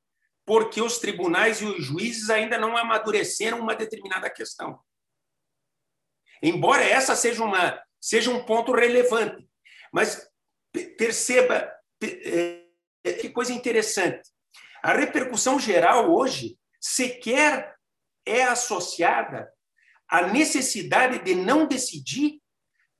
[0.44, 4.78] porque os tribunais e os juízes ainda não amadureceram uma determinada questão.
[6.42, 9.48] Embora essa seja, uma, seja um ponto relevante.
[9.90, 10.28] Mas
[10.98, 14.28] perceba é, que coisa interessante.
[14.82, 17.74] A repercussão geral hoje sequer
[18.26, 19.50] é associada
[20.14, 22.40] a necessidade de não decidir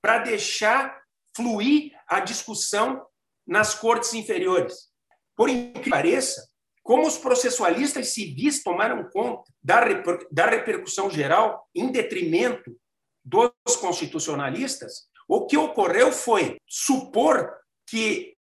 [0.02, 1.00] para deixar
[1.36, 3.06] fluir a discussão
[3.46, 4.90] nas cortes inferiores.
[5.36, 6.44] Por incrível que pareça,
[6.82, 12.76] como os processualistas civis tomaram conta da, reper, da repercussão geral em detrimento
[13.24, 17.56] dos constitucionalistas, o que ocorreu foi supor
[17.86, 18.36] que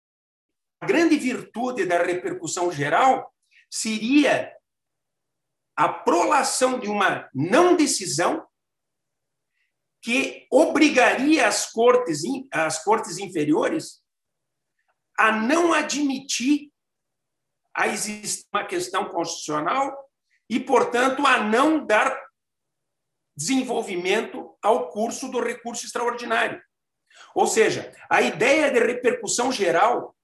[0.79, 3.33] a grande virtude da repercussão geral
[3.71, 4.55] seria
[5.75, 8.47] a prolação de uma não decisão
[10.03, 12.23] que obrigaria as cortes,
[12.53, 14.03] as cortes inferiores
[15.19, 16.71] a não admitir
[17.75, 19.97] a existir uma questão constitucional
[20.51, 22.21] e, portanto, a não dar
[23.37, 26.61] desenvolvimento ao curso do recurso extraordinário.
[27.35, 30.17] Ou seja, a ideia de repercussão geral,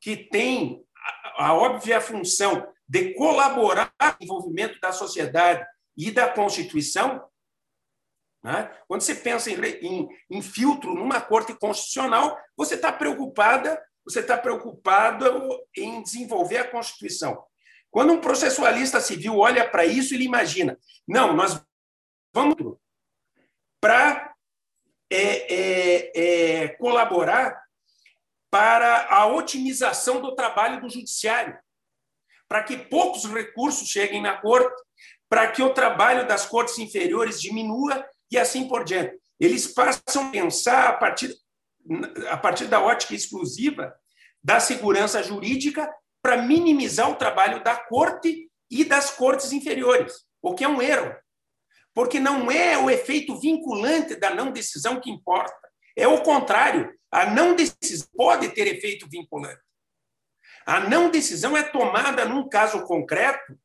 [0.00, 0.84] que tem
[1.38, 5.64] a, a óbvia função de colaborar no desenvolvimento da sociedade
[5.96, 7.24] e da Constituição,
[8.44, 8.70] Né?
[8.86, 14.36] Quando você pensa em, em, em filtro numa corte constitucional, você está preocupada, você está
[14.36, 15.24] preocupado
[15.74, 17.42] em desenvolver a Constituição.
[17.90, 20.78] Quando um processualista civil olha para isso, ele imagina:
[21.08, 21.64] não, nós
[22.34, 22.56] vamos
[23.80, 24.34] para
[25.10, 27.64] é, é, é, colaborar
[28.50, 31.58] para a otimização do trabalho do judiciário,
[32.46, 34.82] para que poucos recursos cheguem na corte,
[35.28, 39.16] para que o trabalho das cortes inferiores diminua e assim por diante.
[39.38, 41.34] Eles passam a pensar a partir,
[42.30, 43.94] a partir da ótica exclusiva
[44.42, 45.90] da segurança jurídica
[46.22, 51.14] para minimizar o trabalho da corte e das cortes inferiores, o que é um erro.
[51.94, 55.54] Porque não é o efeito vinculante da não decisão que importa.
[55.96, 56.92] É o contrário.
[57.10, 59.60] A não decisão pode ter efeito vinculante.
[60.66, 63.56] A não decisão é tomada num caso concreto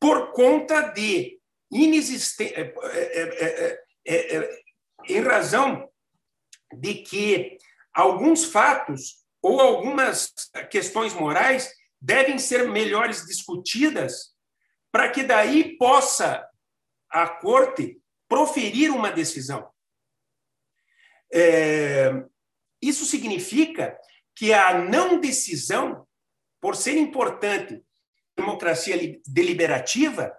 [0.00, 1.38] por conta de
[1.70, 2.54] inexistência.
[2.56, 4.60] É é, é, é, é,
[5.08, 5.90] em razão
[6.72, 7.58] de que
[7.92, 10.32] alguns fatos ou algumas
[10.70, 14.34] questões morais devem ser melhores discutidas
[14.92, 16.46] para que daí possa
[17.10, 19.68] a corte proferir uma decisão.
[21.32, 22.10] É,
[22.80, 23.98] isso significa
[24.34, 26.06] que a não decisão,
[26.60, 27.82] por ser importante
[28.36, 28.96] democracia
[29.26, 30.36] deliberativa,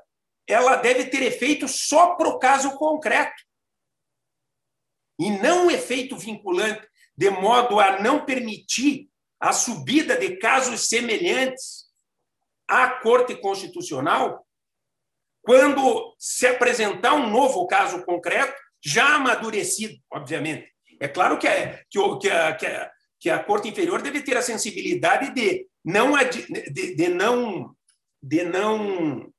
[0.47, 3.46] ela deve ter efeito só para o caso concreto
[5.19, 9.09] e não efeito vinculante, de modo a não permitir
[9.39, 11.87] a subida de casos semelhantes
[12.67, 14.45] à Corte Constitucional,
[15.41, 18.53] quando se apresentar um novo caso concreto,
[18.83, 20.71] já amadurecido, obviamente.
[20.99, 21.99] É claro que a, que,
[22.29, 27.07] a, que, a, que a Corte Inferior deve ter a sensibilidade de não, de, de
[27.07, 27.75] não,
[28.21, 29.31] de não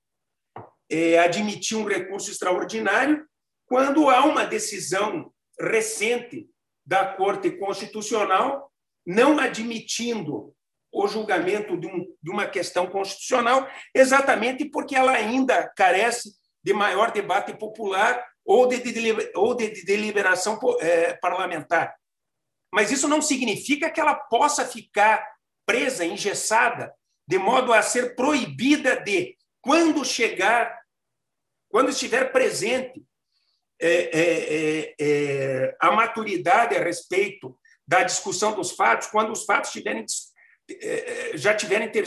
[0.90, 3.26] é, admitir um recurso extraordinário
[3.66, 5.30] quando há uma decisão
[5.60, 6.48] recente
[6.84, 8.72] da Corte Constitucional,
[9.06, 10.54] não admitindo
[10.92, 16.32] o julgamento de, um, de, uma questão constitucional, exatamente porque ela ainda carece
[16.62, 21.94] de maior debate popular ou de, de, ou de deliberação é, parlamentar.
[22.72, 25.26] Mas isso não significa que ela possa ficar
[25.66, 26.94] presa, engessada,
[27.26, 30.80] de modo a ser proibida de, quando chegar,
[31.70, 33.04] quando estiver presente
[33.80, 37.56] é é, é, é, a maturidade a respeito
[37.86, 40.04] da discussão dos fatos, quando os fatos tiverem,
[40.82, 42.06] é, já tiverem ter,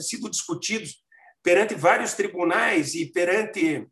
[0.00, 1.02] sido discutidos
[1.42, 3.86] perante vários tribunais e perante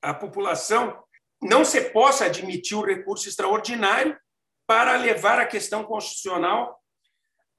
[0.00, 1.02] a população,
[1.42, 4.18] não se possa admitir o recurso extraordinário
[4.66, 6.80] para levar a questão constitucional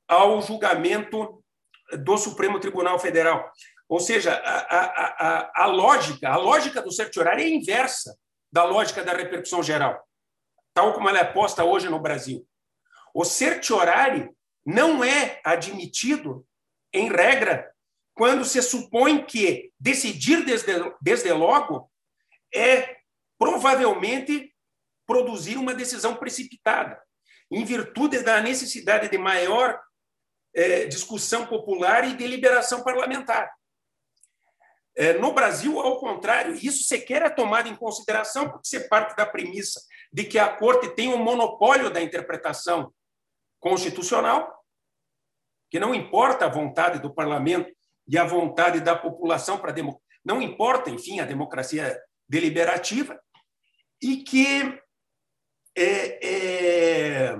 [0.07, 1.43] ao julgamento
[2.03, 3.51] do Supremo Tribunal Federal.
[3.87, 4.83] Ou seja, a, a,
[5.27, 8.15] a, a lógica, a lógica do certiorário é inversa
[8.51, 10.07] da lógica da repercussão geral,
[10.73, 12.47] tal como ela é posta hoje no Brasil.
[13.13, 14.29] O certiorari
[14.65, 16.45] não é admitido,
[16.93, 17.71] em regra,
[18.13, 20.71] quando se supõe que decidir desde,
[21.01, 21.89] desde logo
[22.53, 22.97] é
[23.37, 24.53] provavelmente
[25.07, 27.01] produzir uma decisão precipitada,
[27.49, 29.79] em virtude da necessidade de maior
[30.53, 33.51] é, discussão popular e deliberação parlamentar.
[34.99, 39.25] É, no Brasil, ao contrário, isso sequer é tomado em consideração, porque você parte da
[39.25, 39.81] premissa
[40.11, 42.93] de que a Corte tem o um monopólio da interpretação
[43.61, 44.61] constitucional,
[45.71, 47.73] que não importa a vontade do parlamento
[48.05, 49.73] e a vontade da população para
[50.25, 51.97] não importa, enfim, a democracia
[52.27, 53.17] deliberativa,
[54.01, 54.81] e que
[55.77, 57.37] é, é...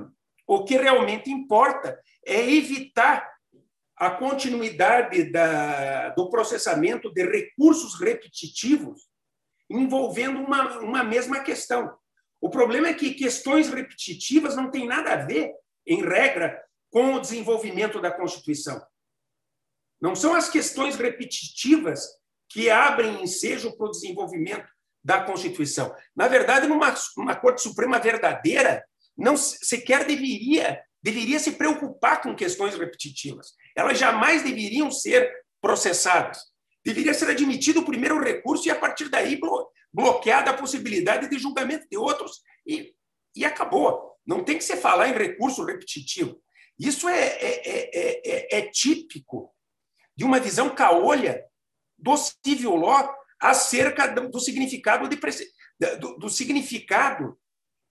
[0.47, 3.28] o que realmente importa é evitar
[3.99, 9.09] a continuidade da, do processamento de recursos repetitivos
[9.69, 11.93] envolvendo uma, uma mesma questão.
[12.39, 15.53] O problema é que questões repetitivas não têm nada a ver,
[15.85, 18.81] em regra, com o desenvolvimento da Constituição.
[20.01, 22.07] Não são as questões repetitivas
[22.47, 24.67] que abrem ensejo para o desenvolvimento
[25.03, 25.93] da Constituição.
[26.15, 28.83] Na verdade, numa, numa Corte Suprema verdadeira,
[29.17, 33.53] não sequer deveria deveria se preocupar com questões repetitivas.
[33.75, 36.39] Elas jamais deveriam ser processadas.
[36.83, 41.39] Deveria ser admitido o primeiro recurso e, a partir daí, blo bloqueada a possibilidade de
[41.39, 42.93] julgamento de outros e,
[43.35, 44.15] e acabou.
[44.25, 46.39] Não tem que se falar em recurso repetitivo.
[46.77, 49.51] Isso é, é, é, é, típico
[50.15, 51.43] de uma visão caolha
[51.97, 55.17] do civil law acerca do significado, de,
[55.97, 57.38] do, do significado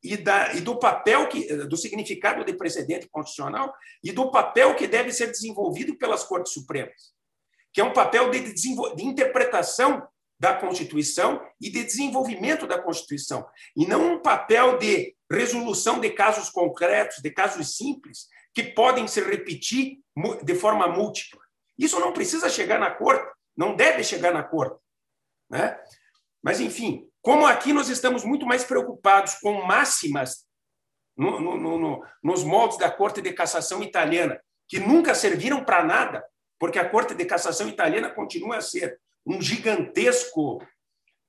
[0.02, 3.72] e, da, e do papel que, do significado de precedente constitucional
[4.02, 7.12] e do papel que deve ser desenvolvido pelas Cortes Supremas,
[7.72, 10.06] que é um papel de, de interpretação
[10.38, 13.44] da Constituição e de desenvolvimento da Constituição,
[13.76, 19.20] e não um papel de resolução de casos concretos, de casos simples, que podem se
[19.20, 19.98] repetir
[20.42, 21.40] de forma múltipla.
[21.76, 24.78] Isso não precisa chegar na corte, não deve chegar na corte.
[25.50, 25.78] Né?
[26.42, 30.46] Mas, enfim, como aqui nós estamos muito mais preocupados com máximas
[31.16, 36.24] no, no, no, nos moldes da Corte de Cassação italiana, que nunca serviram para nada,
[36.58, 40.64] porque a Corte de Cassação italiana continua a ser um gigantesco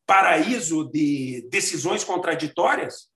[0.05, 3.09] paraíso de decisões contraditórias,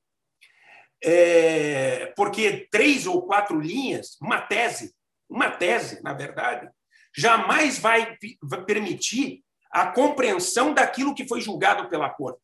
[1.04, 4.96] é, porque três ou quatro linhas, uma tese,
[5.30, 6.70] uma tese, na verdade,
[7.16, 8.18] jamais vai
[8.66, 12.40] permitir a compreensão daquilo que foi julgado pela Corte.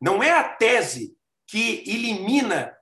[0.00, 1.14] Não é a tese
[1.46, 2.76] que elimina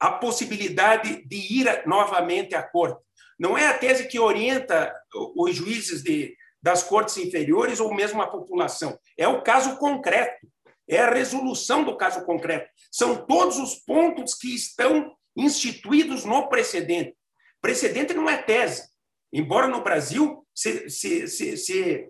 [0.00, 3.02] a possibilidade de ir novamente à Corte.
[3.38, 4.92] Não é a tese que orienta
[5.36, 8.98] os juízes de, das cortes inferiores ou mesmo a população.
[9.18, 10.46] É o caso concreto,
[10.88, 12.68] é a resolução do caso concreto.
[12.90, 17.16] São todos os pontos que estão instituídos no precedente.
[17.60, 18.88] Precedente não é tese.
[19.32, 22.08] Embora no Brasil se, se, se, se,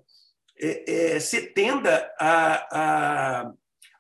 [0.61, 3.53] é, é, se tenda a, a,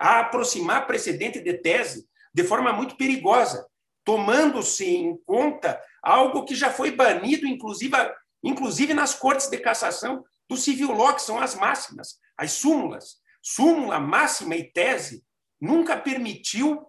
[0.04, 3.66] a aproximar precedente de tese de forma muito perigosa,
[4.04, 7.96] tomando-se em conta algo que já foi banido, inclusive,
[8.42, 13.16] inclusive nas cortes de cassação do civil law, que são as máximas, as súmulas.
[13.42, 15.24] Súmula, máxima e tese
[15.58, 16.86] nunca permitiu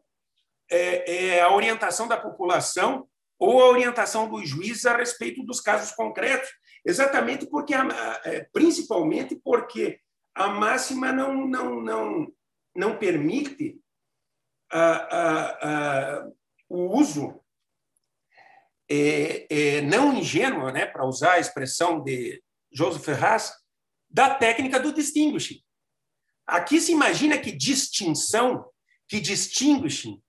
[0.70, 3.08] é, é, a orientação da população
[3.40, 6.50] ou a orientação dos juízes a respeito dos casos concretos,
[6.84, 10.02] exatamente porque, é, principalmente porque
[10.34, 12.28] a máxima não, não, não,
[12.76, 13.80] não permite
[14.72, 16.28] a, a, a,
[16.68, 17.42] o uso
[18.90, 23.54] é, é, não ingênuo, né, para usar a expressão de Joseph Ferraz,
[24.10, 25.62] da técnica do distinguishing.
[26.46, 28.70] Aqui se imagina que distinção,
[29.08, 30.22] que distinguishing,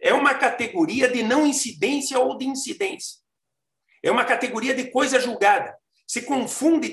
[0.00, 3.20] é uma categoria de não incidência ou de incidência.
[4.02, 5.78] É uma categoria de coisa julgada.
[6.06, 6.92] Se confunde,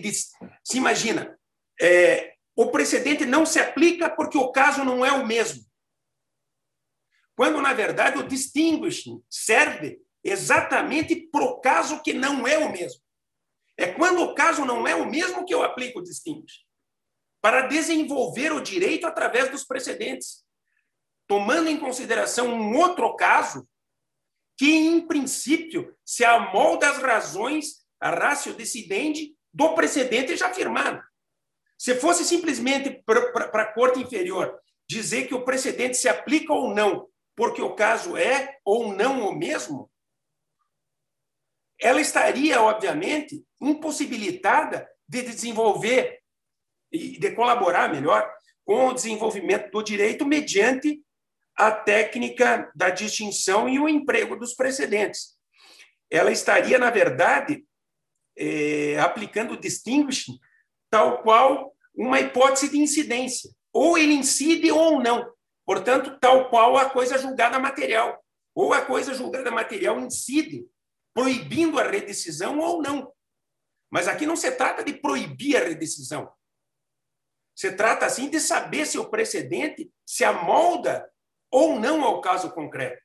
[0.63, 1.37] se imagina,
[1.81, 5.63] é, o precedente não se aplica porque o caso não é o mesmo.
[7.33, 13.01] Quando, na verdade, o distinguishing serve exatamente para o caso que não é o mesmo.
[13.77, 16.65] É quando o caso não é o mesmo que eu aplico o distinguishing.
[17.41, 20.43] Para desenvolver o direito através dos precedentes
[21.25, 23.65] tomando em consideração um outro caso
[24.57, 31.01] que, em princípio, se amolda às razões, a ratio decidendi do precedente já firmado.
[31.79, 37.07] Se fosse simplesmente para a corte inferior dizer que o precedente se aplica ou não,
[37.37, 39.89] porque o caso é ou não o mesmo,
[41.79, 46.19] ela estaria, obviamente, impossibilitada de desenvolver
[46.91, 48.29] e de colaborar melhor
[48.65, 51.01] com o desenvolvimento do direito mediante
[51.55, 55.37] a técnica da distinção e o emprego dos precedentes.
[56.09, 57.63] Ela estaria, na verdade,
[58.37, 60.37] é, aplicando distinguishing
[60.89, 63.51] tal qual uma hipótese de incidência.
[63.73, 65.31] Ou ele incide ou não.
[65.65, 68.23] Portanto, tal qual a coisa julgada material.
[68.55, 70.65] Ou a coisa julgada material incide,
[71.13, 73.11] proibindo a redecisão ou não.
[73.89, 76.31] Mas aqui não se trata de proibir a redecisão.
[77.55, 81.09] Se trata, assim, de saber se o precedente se amolda
[81.51, 83.03] ou não ao caso concreto,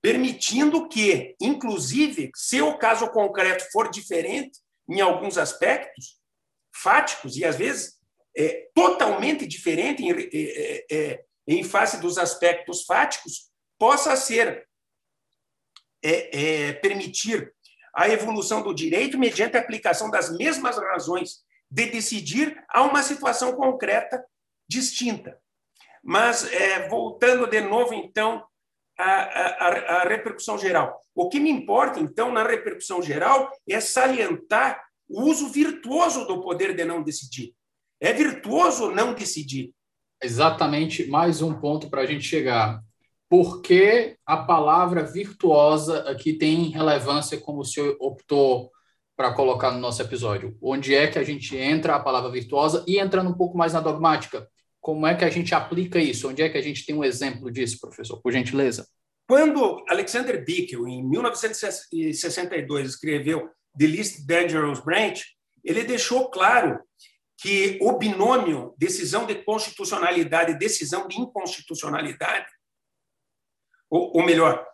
[0.00, 6.21] permitindo que, inclusive, se o caso concreto for diferente em alguns aspectos
[6.72, 7.98] fáticos e às vezes
[8.36, 14.68] é, totalmente diferente em, é, é, é em face dos aspectos fáticos, possa ser
[16.02, 17.52] é, é, permitir
[17.94, 23.54] a evolução do direito mediante a aplicação das mesmas razões de decidir a uma situação
[23.54, 24.24] concreta
[24.68, 25.38] distinta.
[26.02, 26.48] Mas,
[26.88, 28.44] voltando de novo, então,
[28.98, 31.00] à, à, à repercussão geral.
[31.14, 36.74] O que me importa, então, na repercussão geral, é salientar o uso virtuoso do poder
[36.74, 37.54] de não decidir.
[38.00, 39.74] É virtuoso não decidir.
[40.22, 42.80] Exatamente, mais um ponto para a gente chegar.
[43.28, 48.70] Por que a palavra virtuosa aqui tem relevância, como o senhor optou
[49.16, 50.56] para colocar no nosso episódio?
[50.62, 53.80] Onde é que a gente entra a palavra virtuosa e entrando um pouco mais na
[53.80, 54.48] dogmática?
[54.80, 56.28] Como é que a gente aplica isso?
[56.28, 58.20] Onde é que a gente tem um exemplo disso, professor?
[58.20, 58.86] Por gentileza.
[59.28, 63.48] Quando Alexander Bickel, em 1962, escreveu
[63.78, 65.24] The Least Dangerous Branch,
[65.64, 66.80] ele deixou claro
[67.38, 72.46] que o binômio decisão de constitucionalidade e decisão de inconstitucionalidade,
[73.90, 74.66] ou, ou melhor,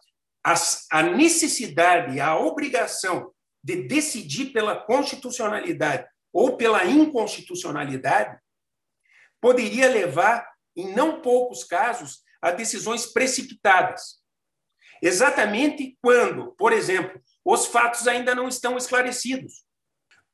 [0.91, 3.33] a necessidade, a obrigação
[3.63, 8.39] de decidir pela constitucionalidade ou pela inconstitucionalidade,
[9.41, 14.19] poderia levar, em não poucos casos, a decisões precipitadas.
[15.03, 19.65] Exatamente quando, por exemplo, os fatos ainda não estão esclarecidos,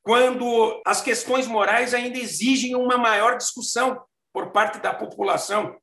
[0.01, 5.75] quando as questões morais ainda exigem uma maior discussão por parte da população,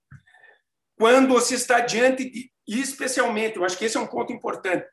[0.96, 4.86] quando se está diante de, especialmente, eu acho que esse é um ponto importante,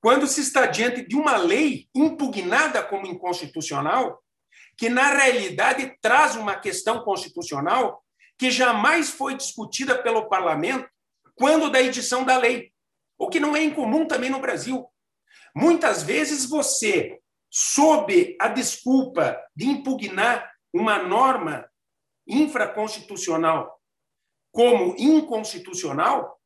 [0.00, 4.22] quando se está diante de uma lei impugnada como inconstitucional,
[4.76, 8.04] que na realidade traz uma questão constitucional
[8.36, 10.88] que jamais foi discutida pelo parlamento
[11.36, 12.72] quando da edição da lei,
[13.18, 14.86] o que não é incomum também no Brasil.
[15.54, 21.68] Muitas vezes você, sob a desculpa de impugnar uma norma
[22.26, 23.80] infraconstitucional
[24.50, 26.40] como inconstitucional,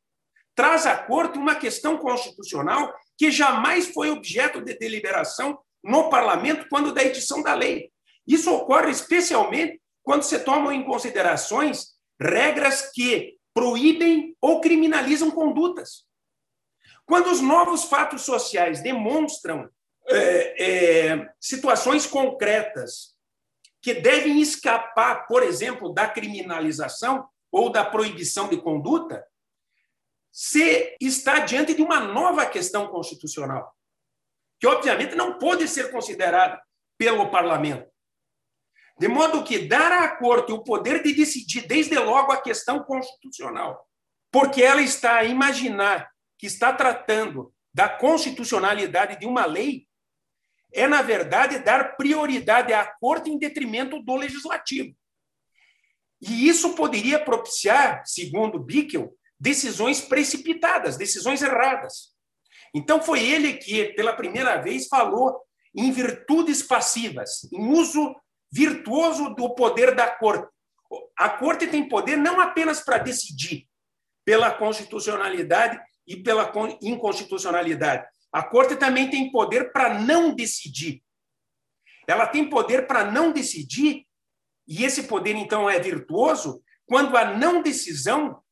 [0.55, 6.93] traz à corte uma questão constitucional que jamais foi objeto de deliberação no parlamento quando
[6.93, 7.91] da edição da lei.
[8.27, 16.08] Isso ocorre especialmente quando se tomam em considerações regras que proíbem ou criminalizam condutas.
[17.09, 19.67] Quando os novos fatos sociais demonstram
[20.07, 23.15] é, é, situações concretas
[23.81, 29.25] que devem escapar, por exemplo, da criminalização ou da proibição de conduta,
[30.31, 33.75] se está diante de uma nova questão constitucional,
[34.59, 36.61] que obviamente não pode ser considerada
[36.95, 37.89] pelo parlamento.
[38.99, 43.83] De modo que dar à corte o poder de decidir, desde logo, a questão constitucional,
[44.31, 46.07] porque ela está a imaginar
[46.39, 49.87] que está tratando da constitucionalidade de uma lei,
[50.73, 54.95] é, na verdade, dar prioridade à corte em detrimento do legislativo.
[56.21, 62.13] E isso poderia propiciar, segundo Bickel, decisões precipitadas, decisões erradas.
[62.73, 65.41] Então, foi ele que, pela primeira vez, falou
[65.75, 68.15] em virtudes passivas, em uso
[68.51, 70.47] virtuoso do poder da corte.
[71.17, 73.67] A corte tem poder não apenas para decidir
[74.25, 75.79] pela constitucionalidade
[76.09, 76.51] e pela
[76.81, 78.07] inconstitucionalidade.
[78.33, 81.03] A corte também tem poder para não decidir.
[82.07, 84.07] Ela tem poder para não decidir,
[84.67, 88.43] e esse poder, então, é virtuoso quando a não decisão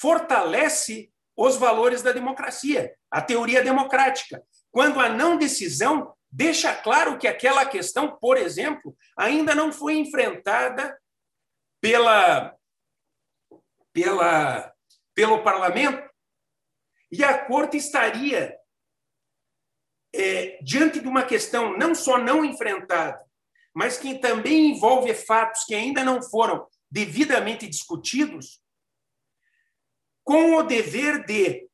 [0.00, 4.42] fortalece os valores da democracia, a teoria democrática.
[4.72, 10.98] Quando a não decisão deixa claro que aquela questão, por exemplo, ainda não foi enfrentada
[11.80, 12.56] pela,
[13.92, 14.72] pela,
[15.14, 16.10] pelo parlamento,
[17.10, 18.56] e a corte estaria
[20.14, 23.24] é, diante de uma questão não só não enfrentada,
[23.74, 28.62] mas que também envolve fatos que ainda não foram devidamente discutidos,
[30.22, 31.68] com o dever de,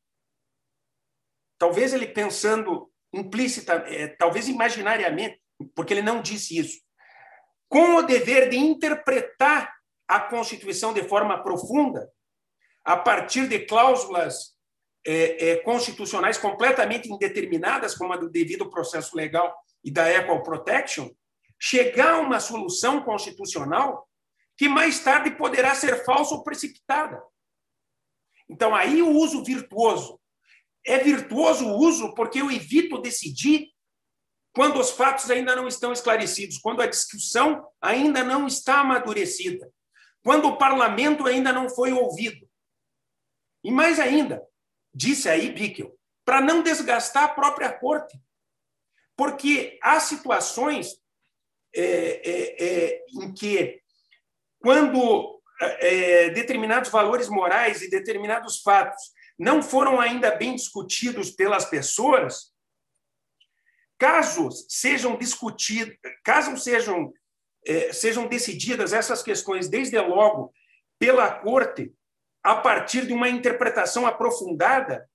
[1.59, 5.41] talvez ele pensando implícita, é, talvez imaginariamente,
[5.75, 6.81] porque ele não disse isso,
[7.69, 9.73] com o dever de interpretar
[10.09, 12.11] a Constituição de forma profunda,
[12.83, 14.57] a partir de cláusulas
[15.07, 21.11] é, é, constitucionais completamente indeterminadas, como a do devido processo legal e da equal protection,
[21.59, 24.07] chegar a uma solução constitucional
[24.57, 27.23] que mais tarde poderá ser falsa ou precipitada.
[28.49, 30.21] Então, aí o uso virtuoso
[30.85, 33.69] é virtuoso o uso porque eu evito decidir
[34.53, 39.71] quando os fatos ainda não estão esclarecidos, quando a discussão ainda não está amadurecida,
[40.25, 42.49] quando o parlamento ainda não foi ouvido.
[43.63, 44.43] E mais ainda,
[44.95, 48.19] disse aí Bickel, para não desgastar a própria corte.
[49.17, 51.01] Porque há situações
[51.75, 53.81] é, é, é, em que,
[54.61, 62.53] quando é, determinados valores morais e determinados fatos não foram ainda bem discutidos pelas pessoas,
[63.99, 67.13] caso sejam discutidos, caso sejam,
[67.67, 70.53] é, sejam decididas essas questões desde logo
[70.99, 71.93] pela corte,
[72.43, 75.09] a partir de uma interpretação aprofundada,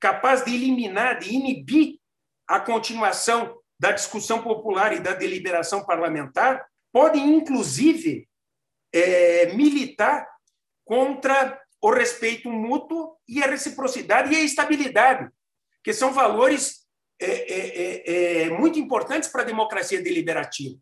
[0.00, 1.98] capaz de eliminar, de inibir
[2.46, 8.28] a continuação da discussão popular e da deliberação parlamentar, podem, inclusive,
[8.92, 10.26] é, militar
[10.84, 15.30] contra o respeito mútuo e a reciprocidade e a estabilidade,
[15.84, 16.86] que são valores
[17.20, 20.78] é, é, é, é, muito importantes para a democracia deliberativa.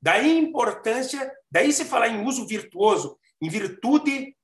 [0.00, 4.36] Daí a importância, daí se falar em uso virtuoso, em virtude,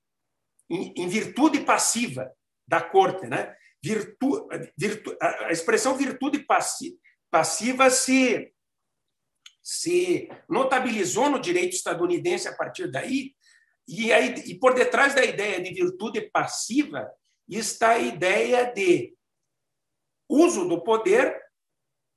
[0.71, 2.31] em, virtude passiva
[2.67, 3.55] da corte, né?
[3.83, 6.45] Virtu, virtu, a expressão virtude
[7.31, 8.51] passiva se
[9.63, 13.35] se notabilizou no direito estadunidense a partir daí,
[13.89, 17.11] e, aí, e por detrás da ideia de virtude passiva
[17.49, 19.17] está a ideia de
[20.29, 21.35] uso do poder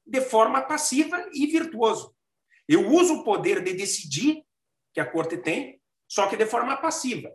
[0.06, 2.14] de forma passiva e virtuoso.
[2.68, 4.44] Eu uso o poder de decidir,
[4.94, 7.34] que a corte tem, só que de forma passiva,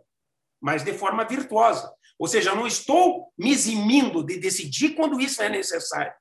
[0.63, 1.93] mas de forma virtuosa.
[2.17, 6.13] Ou seja, eu não estou me eximindo de decidir quando isso é necessário.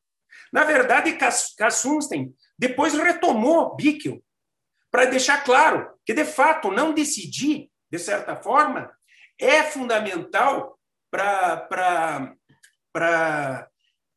[0.52, 1.16] Na verdade,
[1.56, 4.20] Kassunsten depois retomou Bickel
[4.90, 8.92] para deixar claro que, de fato, não decidir, de certa forma,
[9.38, 10.76] é fundamental
[11.08, 11.56] para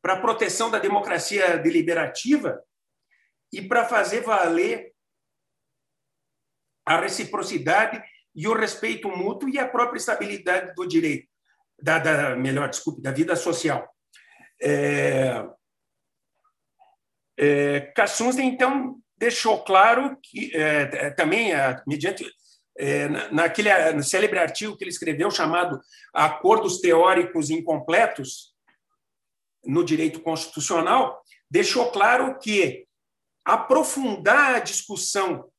[0.02, 2.60] a proteção da democracia deliberativa
[3.52, 4.92] e para fazer valer
[6.84, 8.02] a reciprocidade
[8.36, 11.26] e o respeito mútuo e a própria estabilidade do direito,
[11.82, 13.88] da, da melhor, desculpe, da vida social.
[14.62, 15.42] É,
[17.38, 17.92] é,
[18.42, 21.52] então, deixou claro que, é, também,
[21.86, 22.30] mediante
[22.78, 25.80] é, naquele no célebre artigo que ele escreveu chamado
[26.12, 28.54] Acordos Teóricos Incompletos
[29.64, 32.86] no Direito Constitucional, deixou claro que
[33.44, 35.50] aprofundar a discussão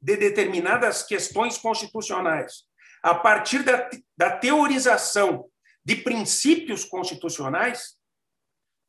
[0.00, 2.68] de determinadas questões constitucionais
[3.02, 5.46] a partir da, da teorização
[5.84, 7.96] de princípios constitucionais,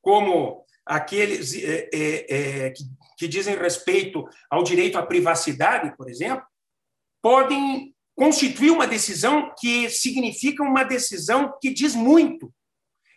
[0.02, 2.84] como aqueles é, é, é, que,
[3.18, 6.46] que dizem respeito ao direito à privacidade, por exemplo,
[7.22, 12.54] podem constituir uma decisão que significa uma decisão que diz muito,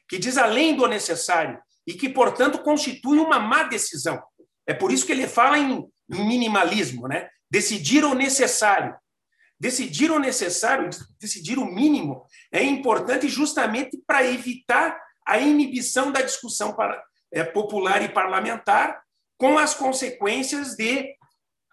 [0.08, 4.22] que diz além do necessário e que, portanto, constitui uma má decisão.
[4.66, 7.28] É por isso que ele fala em minimalismo, né?
[7.52, 8.96] Decidir o necessário.
[9.60, 10.88] Decidir o necessário,
[11.20, 14.98] decidir o mínimo, é importante justamente para evitar
[15.28, 16.74] a inibição da discussão
[17.30, 19.02] é, popular e parlamentar,
[19.36, 21.14] com as consequências de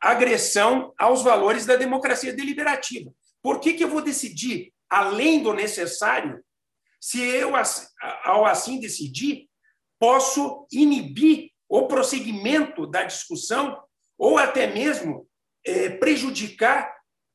[0.02, 3.10] agressão aos valores da democracia deliberativa.
[3.42, 6.44] Por que, que eu vou decidir além do necessário
[7.00, 7.54] se eu,
[8.26, 9.48] ao assim decidir,
[9.98, 13.82] posso inibir o prosseguimento da discussão
[14.18, 15.29] ou até mesmo
[15.66, 16.94] é, prejudicar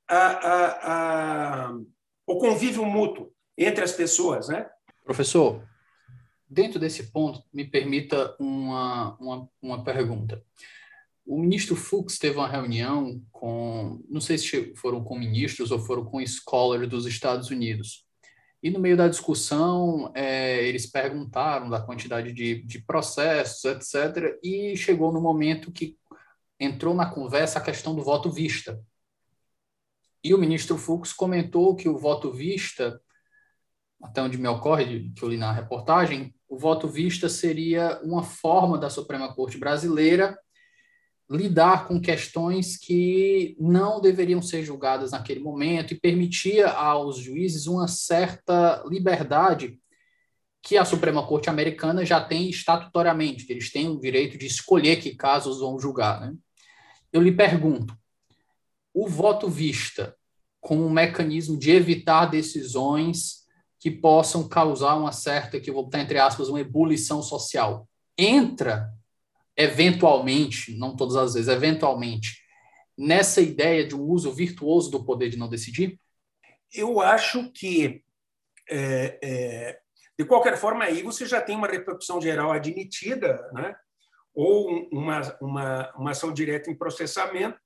[0.09, 1.79] a, a, a,
[2.27, 4.67] o convívio mútuo entre as pessoas, né?
[5.05, 5.63] Professor,
[6.49, 10.43] dentro desse ponto, me permita uma, uma, uma pergunta.
[11.27, 16.05] O ministro Fux teve uma reunião com, não sei se foram com ministros ou foram
[16.05, 18.05] com scholars dos Estados Unidos.
[18.63, 24.39] E no meio da discussão, é, eles perguntaram da quantidade de, de processos, etc.
[24.43, 25.99] E chegou no momento que
[26.59, 28.81] entrou na conversa a questão do voto vista.
[30.23, 33.01] E o ministro Fux comentou que o voto vista,
[34.03, 38.79] até onde me ocorre, que eu li na reportagem, o voto vista seria uma forma
[38.79, 40.39] da Suprema Corte Brasileira
[41.29, 47.89] lidar com questões que não deveriam ser julgadas naquele momento e permitia aos juízes uma
[47.89, 49.79] certa liberdade
[50.63, 54.97] que a Suprema Corte Americana já tem estatutoriamente, que eles têm o direito de escolher
[54.97, 56.21] que casos vão julgar.
[56.21, 56.35] Né?
[57.15, 57.97] Eu lhe pergunto,
[58.93, 60.17] o voto vista
[60.61, 63.45] como um mecanismo de evitar decisões
[63.79, 67.89] que possam causar uma certa, que eu vou botar entre aspas, uma ebulição social,
[68.19, 68.93] entra
[69.57, 72.43] eventualmente, não todas as vezes, eventualmente,
[72.99, 76.01] nessa ideia de um uso virtuoso do poder de não decidir?
[76.73, 78.03] Eu acho que,
[78.69, 79.81] é, é,
[80.19, 83.77] de qualquer forma, aí você já tem uma repercussão geral admitida, né?
[84.35, 87.59] Ou uma, uma, uma ação direta em processamento,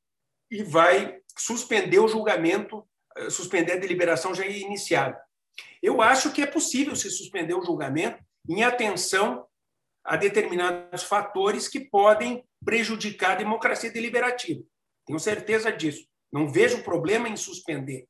[0.51, 5.21] e vai suspender o julgamento, eh, suspender a deliberação já iniciada.
[5.83, 9.47] Eu acho que é possível se suspender o julgamento em atenção
[10.05, 14.63] a determinados fatores que podem prejudicar a democracia deliberativa.
[15.07, 16.07] Tenho certeza disso.
[16.33, 18.07] Não vejo problema em suspender.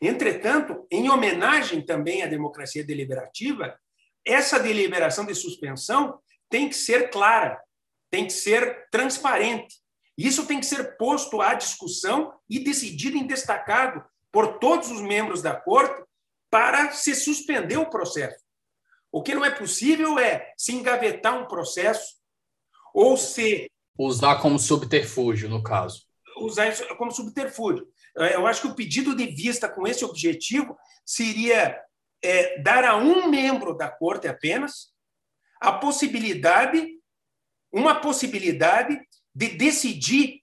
[0.00, 3.78] Entretanto, em homenagem também à democracia deliberativa,
[4.24, 7.60] essa deliberação de suspensão tem que ser clara,
[8.10, 9.76] tem que ser transparente.
[10.16, 15.42] Isso tem que ser posto à discussão e decidido em destacado por todos os membros
[15.42, 16.02] da corte
[16.50, 18.42] para se suspender o processo.
[19.12, 22.16] O que não é possível é se engavetar um processo
[22.92, 23.70] ou se.
[23.96, 26.06] Usar como subterfúgio, no caso.
[26.38, 27.86] Usar como subterfúgio.
[28.16, 31.80] É, eu acho que o pedido de vista com esse objetivo seria
[32.22, 34.92] é, dar a um membro da corte apenas
[35.60, 36.97] a possibilidade,
[37.72, 39.00] uma possibilidade
[39.34, 40.40] de decidir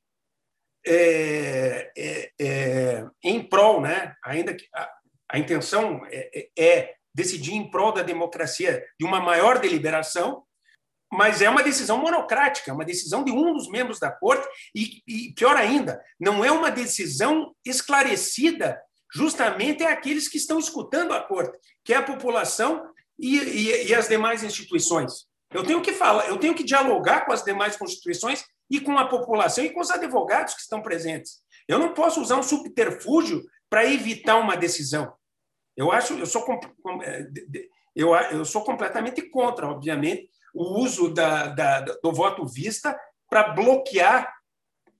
[0.85, 4.15] é, é, é, em prol, né?
[4.23, 4.89] ainda que a,
[5.31, 10.43] a intenção é, é, é decidir em prol da democracia de uma maior deliberação,
[11.11, 15.33] mas é uma decisão monocrática, uma decisão de um dos membros da corte, e, e
[15.33, 18.79] pior ainda, não é uma decisão esclarecida
[19.13, 22.85] justamente àqueles que estão escutando a corte, que é a população
[23.17, 25.25] e, e, e as demais instituições.
[25.55, 29.07] Eu tenho que falar, eu tenho que dialogar com as demais constituições e com a
[29.07, 31.41] população e com os advogados que estão presentes.
[31.65, 35.13] Eu não posso usar um subterfúgio para evitar uma decisão.
[35.77, 36.45] Eu acho, eu sou,
[37.03, 37.27] é,
[37.95, 42.97] eu, eu sou completamente contra, obviamente, o uso da, da, do voto vista
[43.29, 44.33] para bloquear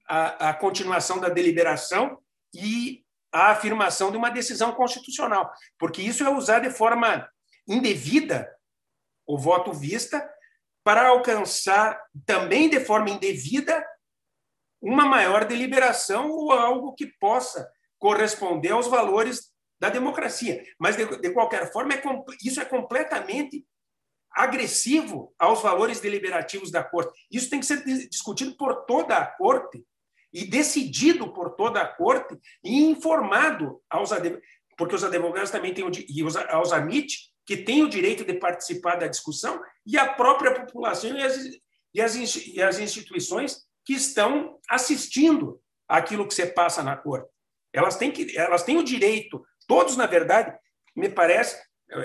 [0.08, 2.18] a, a continuação da deliberação
[2.54, 7.28] e a afirmação de uma decisão constitucional, porque isso é usar de forma
[7.68, 8.50] indevida
[9.28, 10.30] o voto vista
[10.86, 13.84] para alcançar também de forma indevida
[14.80, 17.68] uma maior deliberação ou algo que possa
[17.98, 20.64] corresponder aos valores da democracia.
[20.80, 22.04] Mas, de, de qualquer forma, é,
[22.44, 23.66] isso é completamente
[24.30, 27.20] agressivo aos valores deliberativos da Corte.
[27.32, 29.84] Isso tem que ser discutido por toda a Corte
[30.32, 34.12] e decidido por toda a Corte e informado aos
[34.78, 38.96] porque os advogados também têm e os, aos amit que têm o direito de participar
[38.96, 41.38] da discussão e a própria população e as,
[41.94, 47.30] e as, e as instituições que estão assistindo aquilo que você passa na Corte.
[47.72, 50.58] Elas têm que elas têm o direito, todos na verdade,
[50.96, 51.62] me parece,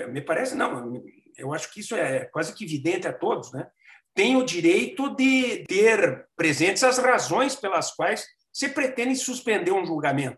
[0.09, 1.01] me parece não,
[1.37, 3.67] eu acho que isso é quase que evidente a todos, né?
[4.13, 10.37] tem o direito de ter presentes as razões pelas quais se pretende suspender um julgamento.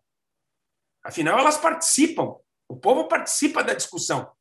[1.04, 2.36] Afinal, elas participam,
[2.70, 4.32] o povo participa da discussão,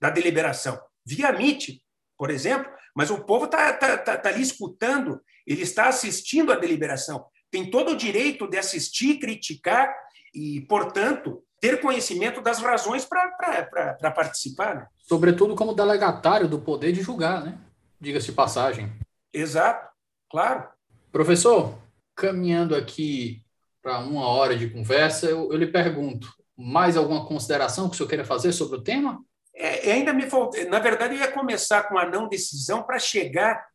[0.00, 1.82] da deliberação, via MIT,
[2.16, 6.56] por exemplo, mas o povo está tá, tá, tá ali escutando, ele está assistindo à
[6.56, 9.92] deliberação, tem todo o direito de assistir, criticar
[10.34, 14.74] e, portanto, ter conhecimento das razões para participar.
[14.76, 14.86] Né?
[15.02, 17.58] Sobretudo como delegatário do poder de julgar, né?
[18.00, 18.90] diga-se de passagem.
[19.32, 19.90] Exato,
[20.30, 20.68] claro.
[21.12, 21.78] Professor,
[22.14, 23.42] caminhando aqui
[23.82, 28.08] para uma hora de conversa, eu, eu, lhe pergunto, mais alguma consideração que o senhor
[28.08, 29.22] queira fazer sobre o tema?
[29.54, 33.66] É, ainda me falta, na verdade, eu ia começar com a não decisão para chegar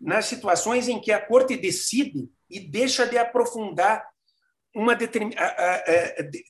[0.00, 4.04] nas situações em que a corte decide e deixa de aprofundar
[4.74, 5.34] uma determin...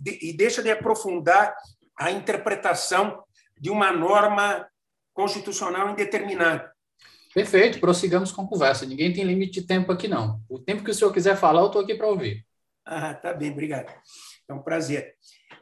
[0.04, 1.54] e deixa de aprofundar
[1.98, 3.22] a interpretação
[3.58, 4.68] de uma norma
[5.12, 6.72] constitucional indeterminada.
[7.34, 8.86] Perfeito, prossigamos com a conversa.
[8.86, 10.40] Ninguém tem limite de tempo aqui, não.
[10.48, 12.44] O tempo que o senhor quiser falar, eu estou aqui para ouvir.
[12.84, 13.92] Ah, tá bem, obrigado.
[14.48, 15.14] É um prazer.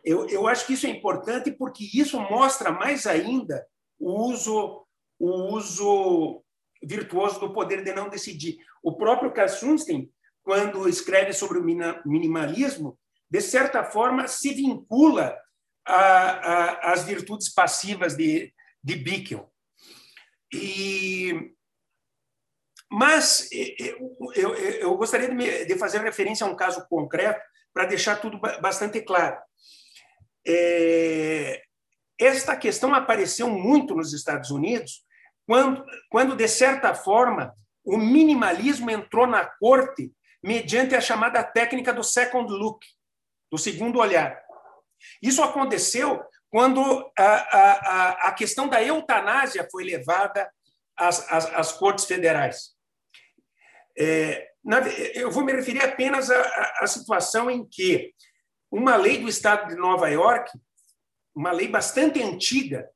[0.08, 3.66] Eu, eu acho que isso é importante porque isso mostra mais ainda
[3.98, 4.86] o uso,
[5.18, 6.42] o uso
[6.82, 8.56] virtuoso do poder de não decidir.
[8.82, 10.10] O próprio Kassunstein,
[10.42, 12.98] quando escreve sobre o minimalismo,
[13.30, 15.38] de certa forma se vincula
[15.84, 18.50] às virtudes passivas de,
[18.82, 19.52] de Bickel.
[20.50, 21.52] E
[22.90, 27.38] mas eu, eu, eu gostaria de, me, de, fazer referência a um caso concreto
[27.74, 29.36] para deixar tudo bastante claro.
[30.48, 31.62] É,
[32.18, 35.04] esta questão apareceu muito nos Estados Unidos
[35.46, 42.02] quando, quando, de certa forma, o minimalismo entrou na corte mediante a chamada técnica do
[42.02, 42.84] second look,
[43.50, 44.40] do segundo olhar.
[45.22, 50.50] Isso aconteceu quando a, a, a questão da eutanásia foi levada
[50.96, 52.74] às, às, às cortes federais.
[53.98, 54.80] É, na,
[55.14, 58.12] eu vou me referir apenas à, à situação em que
[58.70, 60.50] uma lei do Estado de Nova York,
[61.34, 62.88] uma lei bastante antiga,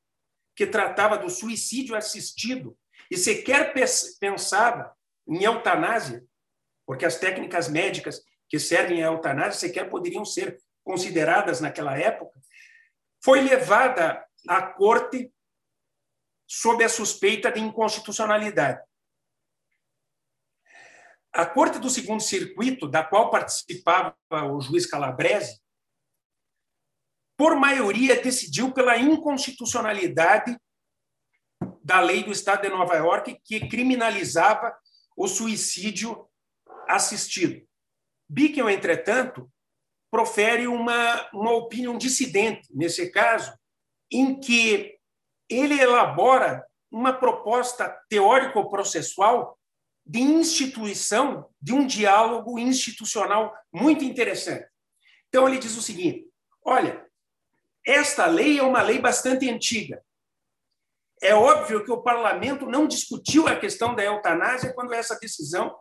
[0.54, 2.76] que tratava do suicídio assistido
[3.10, 3.72] e sequer
[4.20, 4.94] pensava
[5.26, 6.24] em eutanásia,
[6.86, 12.38] porque as técnicas médicas que servem à eutanásia sequer poderiam ser consideradas naquela época,
[13.24, 15.32] foi levada à corte
[16.46, 18.82] sob a suspeita de inconstitucionalidade.
[21.32, 24.14] A Corte do Segundo Circuito, da qual participava
[24.50, 25.61] o juiz Calabrese,
[27.42, 30.56] por maioria decidiu pela inconstitucionalidade
[31.82, 34.72] da lei do Estado de Nova York que criminalizava
[35.16, 36.24] o suicídio
[36.88, 37.66] assistido.
[38.28, 39.50] Bickel, entretanto,
[40.08, 43.52] profere uma, uma opinião dissidente, nesse caso,
[44.08, 44.96] em que
[45.50, 49.58] ele elabora uma proposta teórico-processual
[50.06, 54.70] de instituição de um diálogo institucional muito interessante.
[55.26, 56.30] Então, ele diz o seguinte:
[56.64, 57.10] olha,
[57.86, 60.02] esta lei é uma lei bastante antiga.
[61.20, 65.76] É óbvio que o parlamento não discutiu a questão da eutanásia quando essa decisão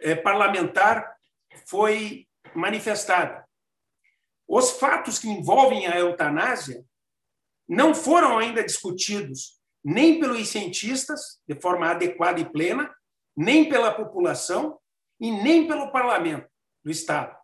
[0.00, 1.14] eh, parlamentar
[1.68, 3.46] foi manifestada.
[4.48, 6.84] Os fatos que envolvem a eutanásia
[7.68, 12.92] não foram ainda discutidos nem pelos cientistas de forma adequada e plena,
[13.36, 14.80] nem pela população
[15.20, 16.48] e nem pelo parlamento
[16.84, 17.36] do Estado.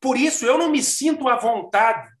[0.00, 2.13] Por isso, eu não me sinto à vontade,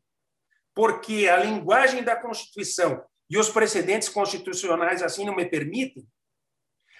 [0.74, 6.06] porque a linguagem da Constituição e os precedentes constitucionais assim não me permitem,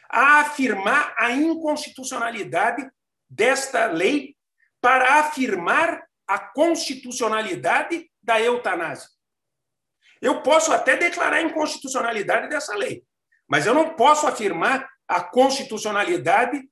[0.09, 2.89] a afirmar a inconstitucionalidade
[3.29, 4.37] desta lei
[4.81, 9.09] para afirmar a constitucionalidade da eutanásia.
[10.21, 13.05] Eu posso até declarar a inconstitucionalidade dessa lei,
[13.49, 16.63] mas eu não posso afirmar a constitucionalidade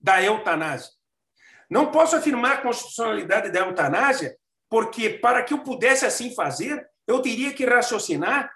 [0.00, 0.90] da eutanásia.
[1.70, 4.36] Não posso afirmar a constitucionalidade da eutanásia,
[4.72, 8.50] porque para que eu pudesse assim fazer, eu teria que raciocinar,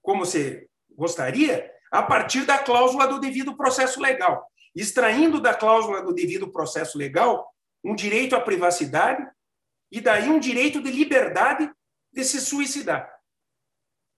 [0.00, 0.66] como você
[0.96, 6.96] gostaria, a partir da cláusula do devido processo legal, extraindo da cláusula do devido processo
[6.96, 7.46] legal
[7.84, 9.22] um direito à privacidade
[9.92, 11.70] e daí um direito de liberdade
[12.10, 13.14] de se suicidar.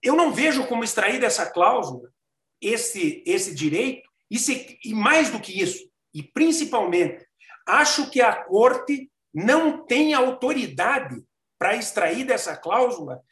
[0.01, 2.13] Eu não vejo como extrair dessa cláusula
[2.61, 5.83] esse, esse direito, e, se, e mais do que isso,
[6.13, 7.27] e principalmente,
[7.67, 11.15] acho que a Corte não tem autoridade
[11.57, 13.23] para extrair dessa cláusula,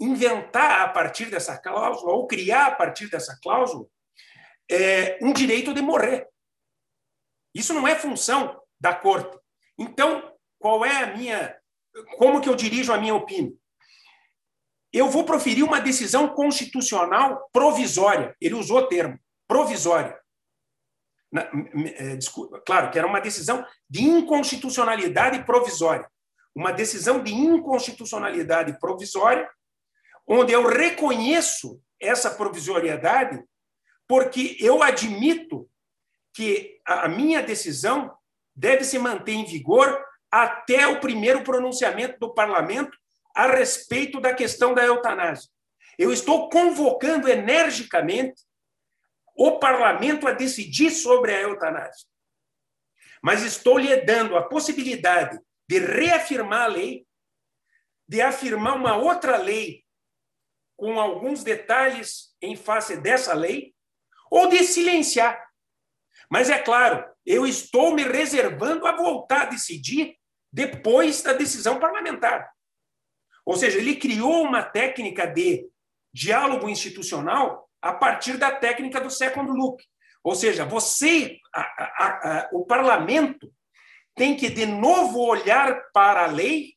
[0.00, 3.86] inventar a partir dessa cláusula, ou criar a partir dessa cláusula,
[4.70, 6.28] é, um direito de morrer.
[7.54, 9.36] Isso não é função da Corte.
[9.78, 11.56] Então, qual é a minha.
[12.16, 13.56] Como que eu dirijo a minha opinião?
[14.92, 18.36] Eu vou proferir uma decisão constitucional provisória.
[18.40, 20.18] Ele usou o termo provisória.
[21.34, 26.08] É, desculpa, claro que era uma decisão de inconstitucionalidade provisória.
[26.54, 29.48] Uma decisão de inconstitucionalidade provisória,
[30.26, 33.42] onde eu reconheço essa provisoriedade,
[34.06, 35.68] porque eu admito
[36.34, 38.16] que a minha decisão
[38.56, 42.96] deve se manter em vigor até o primeiro pronunciamento do parlamento
[43.34, 45.50] a respeito da questão da eutanásia.
[45.98, 48.42] Eu estou convocando energicamente
[49.38, 52.08] o parlamento a decidir sobre a eutanásia.
[53.22, 57.06] Mas estou lhe dando a possibilidade de reafirmar a lei,
[58.08, 59.84] de afirmar uma outra lei
[60.76, 63.74] com alguns detalhes em face dessa lei,
[64.28, 65.48] ou de silenciar.
[66.28, 70.18] Mas é claro, eu estou me reservando a voltar a decidir
[70.52, 72.50] depois da decisão parlamentar.
[73.46, 75.68] Ou seja, ele criou uma técnica de
[76.12, 79.82] diálogo institucional a partir da técnica do second look.
[80.22, 83.52] Ou seja, você, a, a, a, o parlamento,
[84.14, 86.74] tem que de novo olhar para a lei,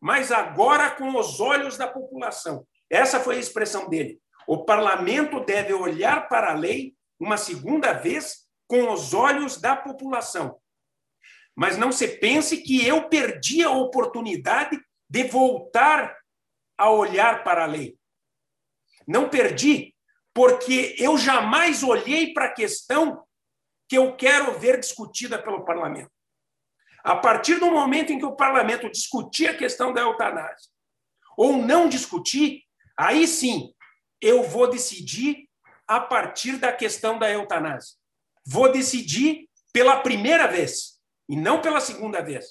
[0.00, 2.66] mas agora com os olhos da população.
[2.88, 4.18] Essa foi a expressão dele.
[4.46, 10.58] O parlamento deve olhar para a lei uma segunda vez com os olhos da população.
[11.54, 14.80] Mas não se pense que eu perdi a oportunidade
[15.10, 16.16] de voltar
[16.78, 17.98] a olhar para a lei.
[19.06, 19.94] Não perdi,
[20.38, 23.26] porque eu jamais olhei para a questão
[23.88, 26.12] que eu quero ver discutida pelo parlamento.
[27.02, 30.70] A partir do momento em que o parlamento discutir a questão da eutanásia,
[31.36, 32.62] ou não discutir,
[32.96, 33.74] aí sim
[34.20, 35.48] eu vou decidir
[35.88, 37.96] a partir da questão da eutanásia
[38.46, 42.46] vou decidir pela primeira vez e não pela segunda vez.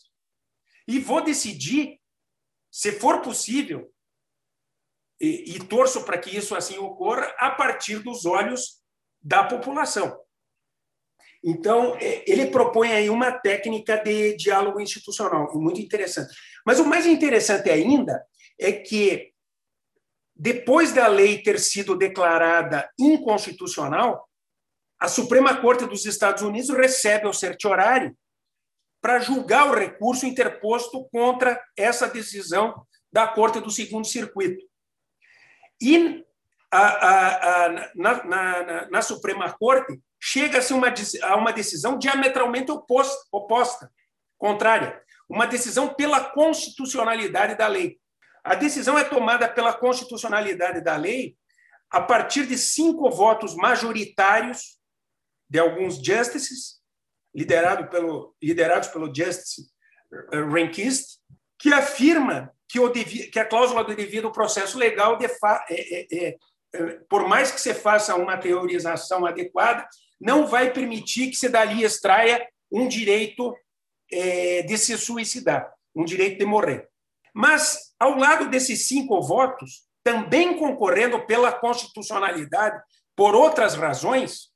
[0.86, 2.02] E vou decidir,
[2.70, 3.90] se for possível,
[5.20, 8.82] e, e torço para que isso assim ocorra, a partir dos olhos
[9.22, 10.18] da população.
[11.44, 16.34] Então, é, ele propõe aí uma técnica de diálogo institucional, muito interessante.
[16.66, 18.26] Mas o mais interessante ainda
[18.60, 19.32] é que,
[20.36, 24.28] depois da lei ter sido declarada inconstitucional,
[25.00, 28.18] a Suprema Corte dos Estados Unidos recebe o certiorário
[29.00, 34.67] para julgar o recurso interposto contra essa decisão da Corte do Segundo Circuito.
[35.82, 36.24] E
[36.72, 40.74] a, a, a, na, na, na, Suprema Corte chega-se
[41.24, 43.92] a uma decisão diametralmente oposta, oposta,
[44.38, 48.00] contrária, uma decisão pela constitucionalidade da lei.
[48.44, 51.36] A decisão é tomada pela constitucionalidade da lei
[51.90, 54.78] a partir de cinco votos majoritários
[55.50, 56.82] de alguns justices,
[57.34, 59.70] liderado pelo, liderados pelo Justice
[60.32, 61.20] Rehnquist,
[61.58, 66.38] que afirma que, o, que a cláusula do devido processo legal, fa, é, é, é,
[66.74, 69.88] é, por mais que se faça uma teorização adequada,
[70.20, 73.56] não vai permitir que se dali extraia um direito
[74.12, 76.90] é, de se suicidar, um direito de morrer.
[77.34, 82.82] Mas, ao lado desses cinco votos, também concorrendo pela constitucionalidade
[83.16, 84.50] por outras razões,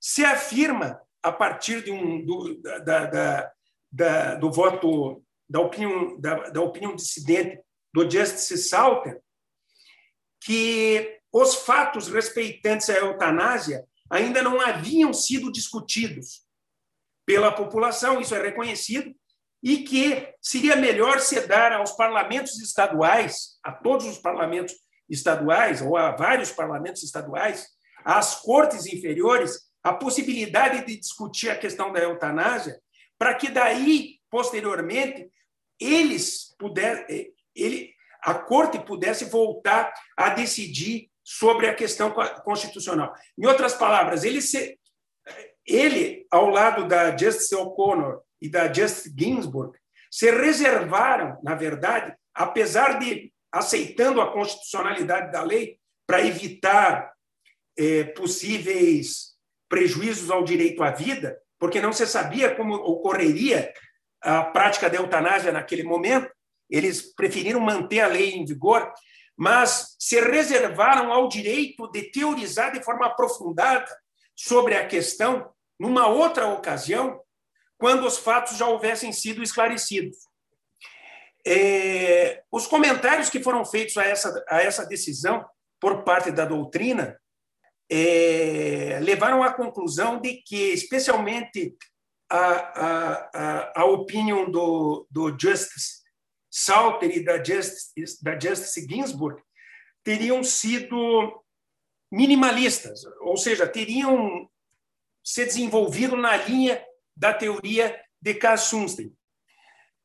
[0.00, 3.52] se afirma, a partir de um, do, da, da,
[3.90, 7.60] da, do voto, da opinião, da, da opinião dissidente
[7.92, 9.20] do Justice Salter,
[10.40, 16.42] que os fatos respeitantes à eutanásia ainda não haviam sido discutidos
[17.26, 19.14] pela população, isso é reconhecido,
[19.62, 24.74] e que seria melhor se dar aos parlamentos estaduais, a todos os parlamentos
[25.08, 27.66] estaduais, ou a vários parlamentos estaduais,
[28.04, 32.80] às cortes inferiores, a possibilidade de discutir a questão da eutanásia,
[33.18, 35.30] para que daí, posteriormente,
[35.80, 37.06] eles puder,
[37.54, 42.12] ele, a corte pudesse voltar a decidir sobre a questão
[42.42, 43.12] constitucional.
[43.36, 44.78] Em outras palavras, ele, se,
[45.66, 49.78] ele ao lado da Justice O'Connor e da Justice Ginsburg,
[50.10, 57.12] se reservaram, na verdade, apesar de aceitando a constitucionalidade da lei para evitar
[57.76, 59.34] é, possíveis
[59.68, 63.72] prejuízos ao direito à vida, porque não se sabia como ocorreria
[64.22, 66.30] a prática da eutanásia naquele momento,
[66.68, 68.92] eles preferiram manter a lei em vigor,
[69.36, 73.86] mas se reservaram ao direito de teorizar de forma aprofundada
[74.34, 77.20] sobre a questão numa outra ocasião,
[77.78, 80.18] quando os fatos já houvessem sido esclarecidos.
[81.46, 85.46] É, os comentários que foram feitos a essa, a essa decisão
[85.80, 87.16] por parte da doutrina
[87.90, 91.74] é, levaram à conclusão de que, especialmente,
[92.28, 96.02] a, a, a, a opinião do, do Justice
[96.50, 99.40] Salter e da Justice, da Justice Ginsburg
[100.02, 101.44] teriam sido
[102.10, 104.48] minimalistas, ou seja, teriam
[105.22, 106.82] se desenvolvido na linha
[107.14, 109.14] da teoria de Kassunstein,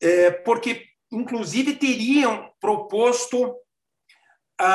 [0.01, 3.55] é, porque, inclusive, teriam proposto
[4.59, 4.67] a,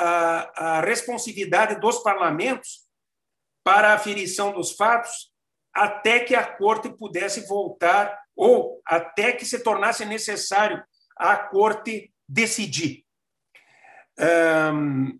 [0.00, 2.84] a, a responsividade dos parlamentos
[3.64, 5.33] para a aferição dos fatos
[5.74, 10.82] até que a corte pudesse voltar ou até que se tornasse necessário
[11.16, 13.04] a corte decidir.
[14.18, 15.18] Um,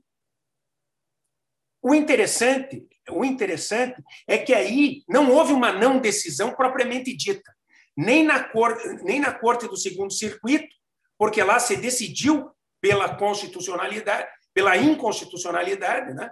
[1.82, 7.54] o interessante, o interessante é que aí não houve uma não decisão propriamente dita,
[7.96, 10.74] nem na corte, nem na corte do segundo circuito,
[11.18, 12.50] porque lá se decidiu
[12.80, 16.30] pela constitucionalidade, pela inconstitucionalidade, né?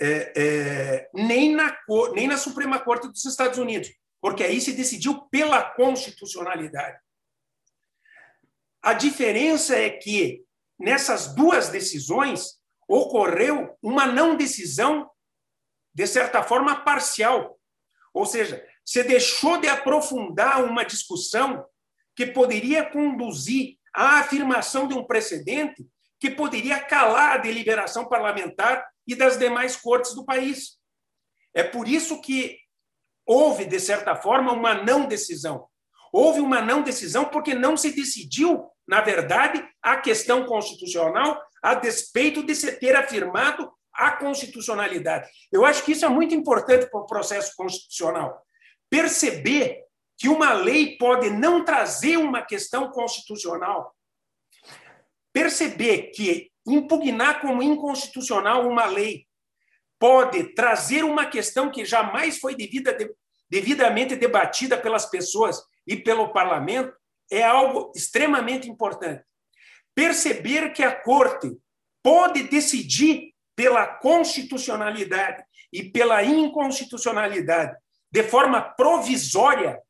[0.00, 1.76] É, é, nem, na,
[2.14, 6.98] nem na Suprema Corte dos Estados Unidos, porque aí se decidiu pela constitucionalidade.
[8.82, 10.44] A diferença é que
[10.78, 15.08] nessas duas decisões ocorreu uma não decisão,
[15.94, 17.58] de certa forma, parcial.
[18.12, 21.64] Ou seja, se deixou de aprofundar uma discussão
[22.16, 25.86] que poderia conduzir à afirmação de um precedente
[26.18, 30.78] que poderia calar a deliberação parlamentar e das demais cortes do país.
[31.54, 32.58] É por isso que
[33.26, 35.68] houve, de certa forma, uma não decisão.
[36.12, 42.42] Houve uma não decisão porque não se decidiu, na verdade, a questão constitucional a despeito
[42.42, 45.30] de se ter afirmado a constitucionalidade.
[45.50, 48.42] Eu acho que isso é muito importante para o processo constitucional.
[48.90, 49.84] Perceber
[50.18, 53.94] que uma lei pode não trazer uma questão constitucional.
[55.32, 59.26] Perceber que impugnar como inconstitucional uma lei
[59.98, 62.96] pode trazer uma questão que jamais foi devida,
[63.48, 66.92] devidamente debatida pelas pessoas e pelo parlamento
[67.30, 69.24] é algo extremamente importante.
[69.94, 71.56] Perceber que a corte
[72.02, 77.76] pode decidir pela constitucionalidade e pela inconstitucionalidade
[78.10, 79.80] de forma provisória,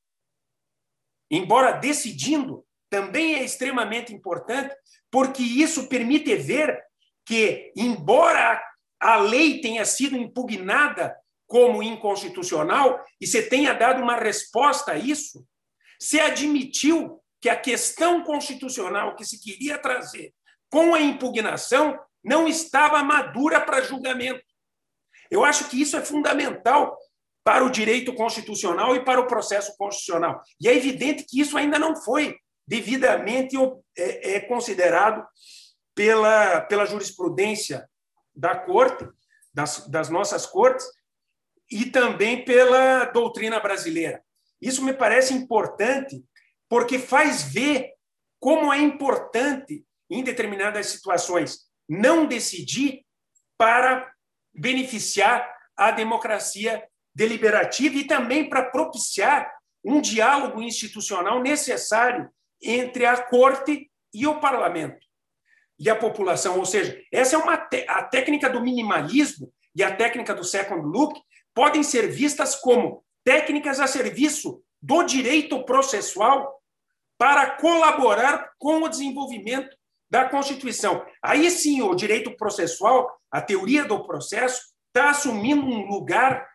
[1.31, 4.75] embora decidindo, também é extremamente importante,
[5.13, 6.83] porque isso permite ver
[7.27, 8.61] que, embora
[8.99, 11.15] a lei tenha sido impugnada
[11.47, 15.47] como inconstitucional e se tenha dado uma resposta a isso,
[16.01, 20.33] se admitiu que a questão constitucional que se queria trazer
[20.71, 24.43] com a impugnação não estava madura para julgamento.
[25.31, 26.97] Eu acho que isso é fundamental
[27.45, 30.41] para o direito constitucional e para o processo constitucional.
[30.61, 32.37] E é evidente que isso ainda não foi
[32.67, 33.57] devidamente
[33.97, 35.27] é, é considerado
[35.95, 37.89] pela, pela jurisprudência
[38.35, 39.07] da corte,
[39.53, 40.87] das, das nossas cortes,
[41.71, 44.23] e também pela doutrina brasileira.
[44.61, 46.23] Isso me parece importante,
[46.69, 47.93] porque faz ver
[48.39, 53.05] como é importante, em determinadas situações, não decidir
[53.57, 54.13] para
[54.55, 59.51] beneficiar a democracia deliberativa e também para propiciar
[59.85, 62.31] um diálogo institucional necessário
[62.63, 65.07] entre a corte e o parlamento
[65.79, 66.59] e a população.
[66.59, 71.21] Ou seja, essa é uma a técnica do minimalismo e a técnica do second look
[71.55, 76.61] podem ser vistas como técnicas a serviço do direito processual
[77.19, 79.77] para colaborar com o desenvolvimento
[80.11, 81.07] da Constituição.
[81.23, 86.47] Aí sim, o direito processual, a teoria do processo, está assumindo um lugar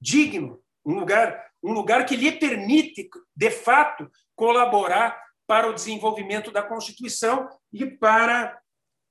[0.00, 4.10] digno, um lugar, um lugar que lhe permite, de fato,
[4.42, 8.60] colaborar para o desenvolvimento da Constituição e para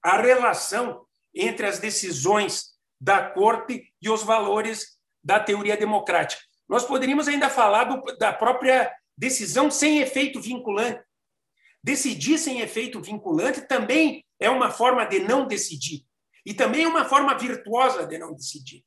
[0.04, 6.42] a relação entre as decisões da Corte e os valores da teoria democrática.
[6.68, 11.02] Nós poderíamos ainda falar do, da própria decisão sem efeito vinculante.
[11.82, 16.06] Decidir sem efeito vinculante também é uma forma de não decidir.
[16.46, 18.84] E também é uma forma virtuosa de não decidir.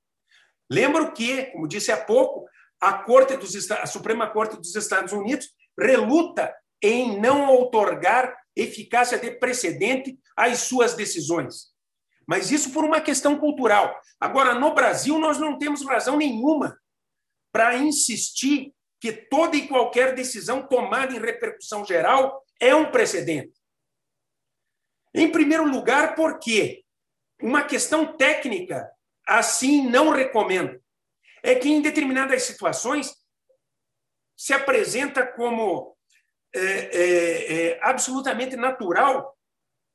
[0.71, 2.47] Lembro que, como disse há pouco,
[2.79, 9.33] a, Corte dos, a Suprema Corte dos Estados Unidos reluta em não outorgar eficácia de
[9.33, 11.73] precedente às suas decisões.
[12.27, 13.99] Mas isso por uma questão cultural.
[14.19, 16.79] Agora, no Brasil, nós não temos razão nenhuma
[17.53, 23.53] para insistir que toda e qualquer decisão tomada em repercussão geral é um precedente.
[25.15, 26.83] Em primeiro lugar, porque
[27.41, 28.91] uma questão técnica
[29.27, 30.83] assim não recomendo.
[31.43, 33.15] É que em determinadas situações
[34.37, 35.95] se apresenta como
[36.55, 39.35] é, é, é, absolutamente natural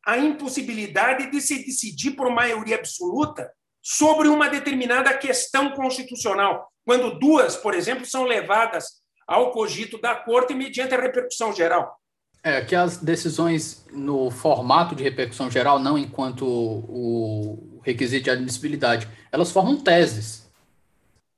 [0.05, 3.51] a impossibilidade de se decidir por maioria absoluta
[3.81, 10.53] sobre uma determinada questão constitucional, quando duas, por exemplo, são levadas ao cogito da corte
[10.53, 11.97] mediante a repercussão geral.
[12.43, 19.07] É que as decisões no formato de repercussão geral, não enquanto o requisito de admissibilidade,
[19.31, 20.49] elas formam teses.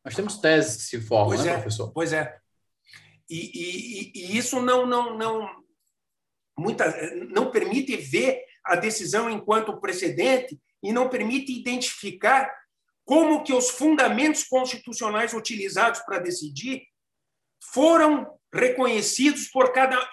[0.03, 1.91] Nós temos teses que se formam, pois né, é, professor?
[1.91, 2.40] Pois é.
[3.32, 5.49] E, e, e, isso não, não, não,
[6.60, 6.94] muita,
[7.30, 12.53] não permite ver a decisão enquanto precedente e não permite identificar
[13.06, 16.84] como que os fundamentos constitucionais utilizados para decidir
[17.72, 20.10] foram reconhecidos por cada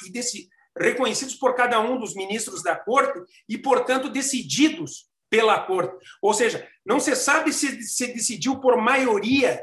[0.76, 6.06] reconhecidos por cada um dos ministros da corte e, portanto, decididos pela corte.
[6.22, 9.60] Ou seja, não se sabe se se decidiu por maioria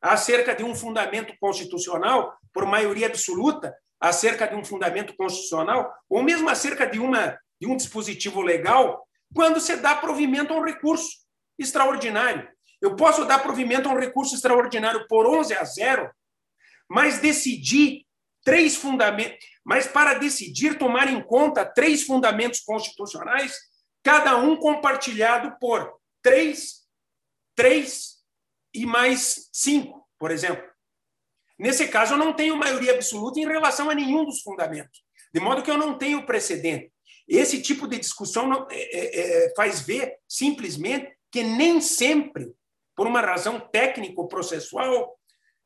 [0.00, 6.48] acerca de um fundamento constitucional, por maioria absoluta, acerca de um fundamento constitucional, ou mesmo
[6.48, 11.08] acerca de uma de um dispositivo legal, quando se dá provimento a um recurso
[11.56, 12.48] extraordinário.
[12.80, 16.10] Eu posso dar provimento a um recurso extraordinário por 11 a 0,
[16.90, 18.04] mas decidir
[18.44, 23.56] três fundamentos, mas para decidir tomar em conta três fundamentos constitucionais,
[24.02, 25.88] cada um compartilhado por
[26.20, 26.84] três,
[27.54, 28.16] três
[28.74, 30.71] e mais cinco, por exemplo.
[31.62, 35.00] Nesse caso, eu não tenho maioria absoluta em relação a nenhum dos fundamentos,
[35.32, 36.92] de modo que eu não tenho precedente.
[37.28, 42.52] Esse tipo de discussão não, é, é, é, faz ver, simplesmente, que nem sempre,
[42.96, 45.16] por uma razão técnico-processual,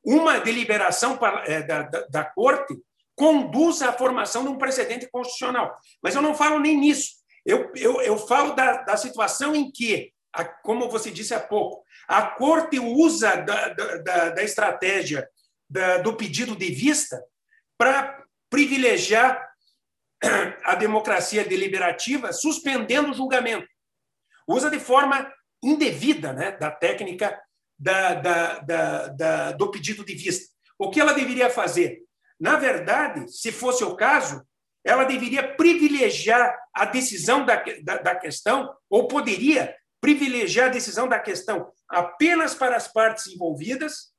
[0.05, 2.77] uma deliberação é, da, da, da Corte
[3.15, 5.75] conduz à formação de um precedente constitucional.
[6.03, 7.13] Mas eu não falo nem nisso.
[7.43, 11.83] Eu, eu, eu falo da, da situação em que, a, como você disse há pouco,
[12.07, 15.27] a Corte usa da, da, da estratégia
[15.69, 17.23] da, do pedido de vista
[17.79, 19.47] para privilegiar
[20.65, 23.69] a democracia deliberativa suspendendo o julgamento.
[24.49, 25.31] Usa de forma
[25.63, 27.39] indevida né, da técnica
[27.79, 30.47] da, da, da, da, do pedido de vista.
[30.79, 32.03] O que ela deveria fazer?
[32.39, 34.47] Na verdade, se fosse o caso,
[34.85, 41.19] ela deveria privilegiar a decisão da, da, da questão, ou poderia privilegiar a decisão da
[41.19, 44.13] questão apenas para as partes envolvidas,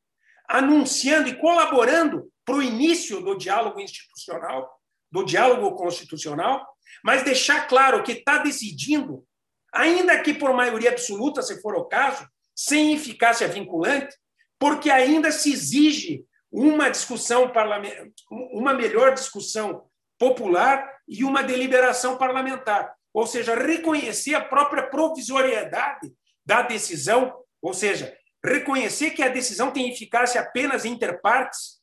[0.47, 4.77] anunciando e colaborando para o início do diálogo institucional
[5.11, 6.65] do diálogo constitucional,
[7.03, 9.25] mas deixar claro que está decidindo,
[9.73, 14.15] ainda que por maioria absoluta, se for o caso, sem eficácia vinculante,
[14.59, 19.85] porque ainda se exige uma discussão parlamentar, uma melhor discussão
[20.17, 26.11] popular e uma deliberação parlamentar, ou seja, reconhecer a própria provisoriedade
[26.45, 28.17] da decisão, ou seja,
[28.47, 31.77] reconhecer que a decisão tem eficácia apenas inter partes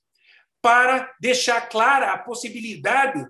[0.63, 3.27] para deixar clara a possibilidade,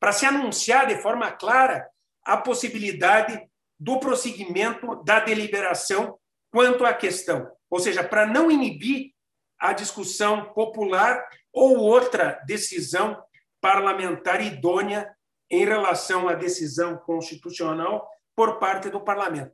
[0.00, 1.86] para se anunciar de forma clara
[2.24, 3.40] a possibilidade
[3.78, 6.18] do prosseguimento da deliberação
[6.50, 7.50] quanto à questão.
[7.68, 9.12] Ou seja, para não inibir
[9.58, 13.22] a discussão popular ou outra decisão
[13.60, 15.14] parlamentar idônea
[15.50, 19.52] em relação à decisão constitucional por parte do parlamento.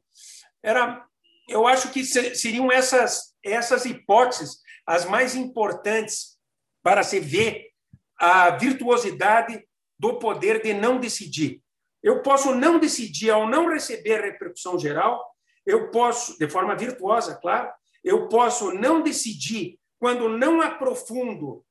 [0.62, 1.06] Era,
[1.48, 6.38] eu acho que seriam essas essas hipóteses as mais importantes
[6.82, 7.70] para se ver
[8.18, 9.66] a virtuosidade
[9.98, 11.62] do poder de não decidir.
[12.02, 15.24] Eu posso não decidir ao não receber repercussão geral,
[15.64, 21.64] eu posso, de forma virtuosa, claro, eu posso não decidir quando não aprofundo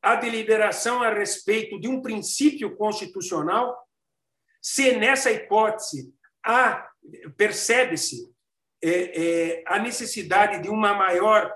[0.00, 3.76] a deliberação a respeito de um princípio constitucional,
[4.60, 6.14] se nessa hipótese
[7.36, 8.31] percebe-se
[8.82, 11.54] é, é, a necessidade de uma maior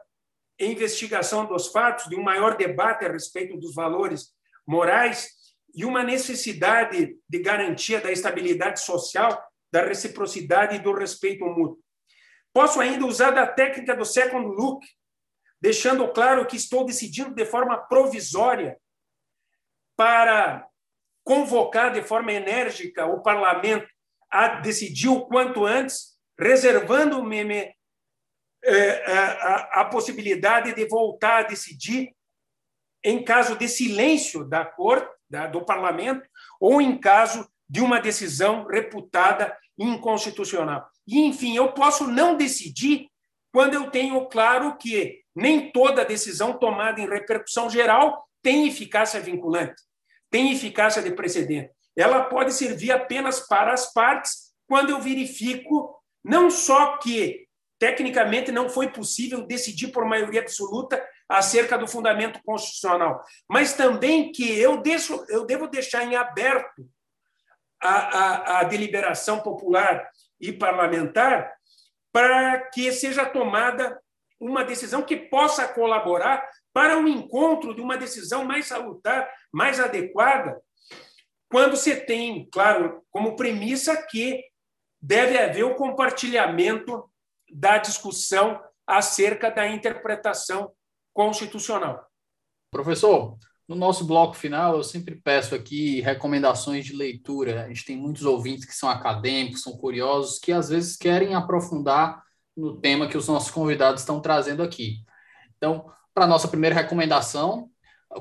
[0.58, 4.34] investigação dos fatos, de um maior debate a respeito dos valores
[4.66, 5.34] morais
[5.74, 11.78] e uma necessidade de garantia da estabilidade social, da reciprocidade e do respeito mútuo.
[12.54, 14.86] Posso ainda usar da técnica do second look,
[15.60, 18.78] deixando claro que estou decidindo de forma provisória
[19.94, 20.66] para
[21.22, 23.86] convocar de forma enérgica o parlamento
[24.30, 27.74] a decidir o quanto antes, reservando-me
[28.64, 32.14] é, a, a possibilidade de voltar a decidir
[33.04, 36.28] em caso de silêncio da corte, da, do parlamento,
[36.60, 40.88] ou em caso de uma decisão reputada inconstitucional.
[41.06, 43.08] E, enfim, eu posso não decidir
[43.52, 49.80] quando eu tenho claro que nem toda decisão tomada em repercussão geral tem eficácia vinculante,
[50.30, 51.70] tem eficácia de precedente.
[51.96, 55.95] Ela pode servir apenas para as partes quando eu verifico
[56.26, 57.46] não só que
[57.78, 64.58] tecnicamente não foi possível decidir por maioria absoluta acerca do fundamento constitucional, mas também que
[64.58, 66.88] eu, deixo, eu devo deixar em aberto
[67.80, 70.08] a, a, a deliberação popular
[70.40, 71.52] e parlamentar
[72.12, 74.00] para que seja tomada
[74.40, 80.60] uma decisão que possa colaborar para o encontro de uma decisão mais salutar, mais adequada,
[81.50, 84.42] quando você tem, claro, como premissa que
[85.06, 87.08] deve haver o compartilhamento
[87.52, 90.72] da discussão acerca da interpretação
[91.14, 92.04] constitucional.
[92.72, 93.38] Professor,
[93.68, 97.64] no nosso bloco final, eu sempre peço aqui recomendações de leitura.
[97.64, 102.20] A gente tem muitos ouvintes que são acadêmicos, são curiosos, que às vezes querem aprofundar
[102.56, 105.04] no tema que os nossos convidados estão trazendo aqui.
[105.56, 107.70] Então, para nossa primeira recomendação,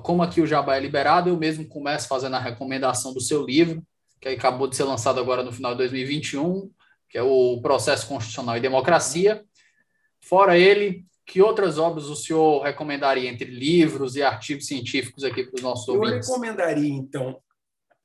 [0.03, 3.83] como aqui o Jabá é liberado, eu mesmo começo fazendo a recomendação do seu livro,
[4.30, 6.72] que acabou de ser lançado agora no final de 2021,
[7.10, 9.43] que é o Processo Constitucional e Democracia.
[10.22, 15.56] Fora ele, que outras obras o senhor recomendaria entre livros e artigos científicos aqui para
[15.56, 16.27] os nossos eu ouvintes?
[16.27, 17.39] Eu recomendaria, então,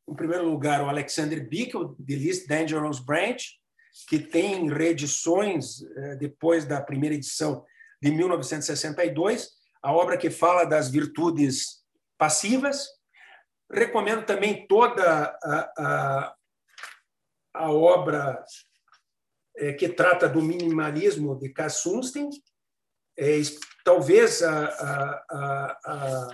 [0.08, 3.42] em primeiro lugar, o Alexander Bickel, The Least Dangerous Branch,
[4.08, 7.64] que tem reedições eh, depois da primeira edição
[8.00, 9.48] de 1962,
[9.82, 11.80] a obra que fala das virtudes
[12.18, 12.86] passivas.
[13.70, 16.34] Recomendo também toda a, a,
[17.54, 18.44] a obra
[19.56, 22.30] é, que trata do minimalismo de Sunstein.
[23.18, 23.40] É,
[23.84, 24.64] talvez a,
[25.30, 26.28] a, a,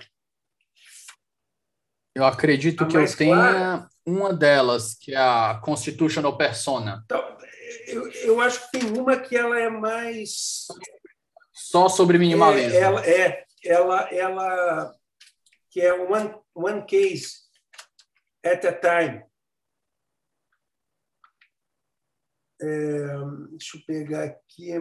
[2.15, 3.89] Eu acredito que eu tenha clara.
[4.05, 7.03] uma delas, que é a Constitutional Persona.
[7.05, 7.37] Então,
[7.87, 10.65] eu, eu acho que tem uma que ela é mais
[11.53, 12.73] só sobre minimalismo.
[12.73, 14.96] É, ela é, ela, ela
[15.77, 17.43] que é one, one case
[18.43, 19.23] at a time.
[22.59, 23.07] É,
[23.51, 24.71] deixa eu pegar aqui.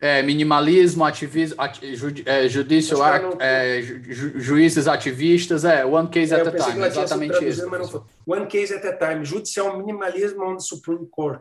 [0.00, 6.34] É, minimalismo, ativismo, ati, ju, é, judicial act, é, ju, juízes ativistas, é, one case
[6.34, 8.04] é, at a time, exatamente isso.
[8.26, 11.40] One case at a time, judicial minimalismo on the Supreme Court,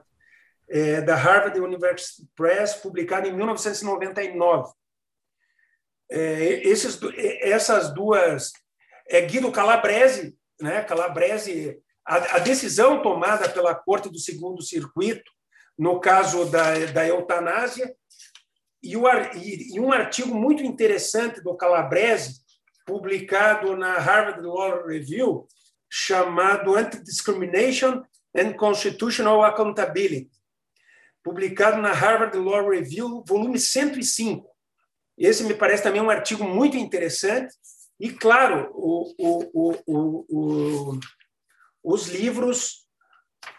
[0.69, 4.71] é, da Harvard University Press, publicado em 1999.
[6.09, 6.99] É, esses,
[7.41, 8.51] essas duas,
[9.09, 10.83] é Guido Calabrese, né?
[10.83, 15.29] Calabrese a, a, decisão tomada pela Corte do Segundo Circuito,
[15.77, 17.93] no caso da, da eutanásia,
[18.81, 19.03] e, o,
[19.35, 22.41] e, um artigo muito interessante do Calabrese,
[22.85, 25.45] publicado na Harvard Law Review,
[25.89, 28.03] chamado Anti-Discrimination
[28.35, 30.29] and Constitutional Accountability,
[31.21, 34.47] publicado na Harvard Law Review, volume 105.
[35.17, 37.53] Esse me parece também um artigo muito interessante.
[37.99, 40.99] E, claro, o, o, o,
[41.83, 42.85] os livros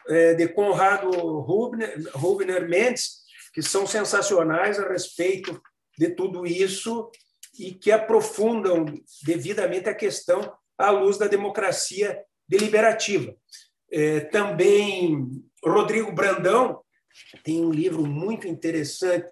[0.09, 1.11] é, de Conrado
[1.41, 3.23] Rubner, Rubner Mendes,
[3.53, 5.61] que são sensacionais a respeito
[5.99, 7.11] de tudo isso
[7.59, 8.85] e que aprofundam
[9.25, 13.35] devidamente a questão à luz da democracia deliberativa.
[13.91, 15.27] É, também
[15.65, 16.83] Rodrigo Brandão
[17.43, 19.29] tem um livro muito interessante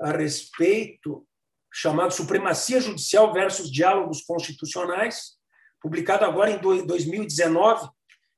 [0.00, 1.26] a respeito
[1.72, 5.38] chamado Supremacia Judicial versus Diálogos Constitucionais,
[5.80, 7.88] publicado agora em 2019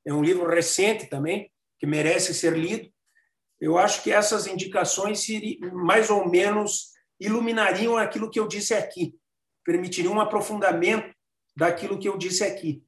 [0.05, 2.89] é um livro recente também, que merece ser lido.
[3.59, 5.25] Eu acho que essas indicações
[5.73, 9.15] mais ou menos iluminariam aquilo que eu disse aqui,
[9.63, 11.13] permitiriam um aprofundamento
[11.55, 12.83] daquilo que eu disse aqui.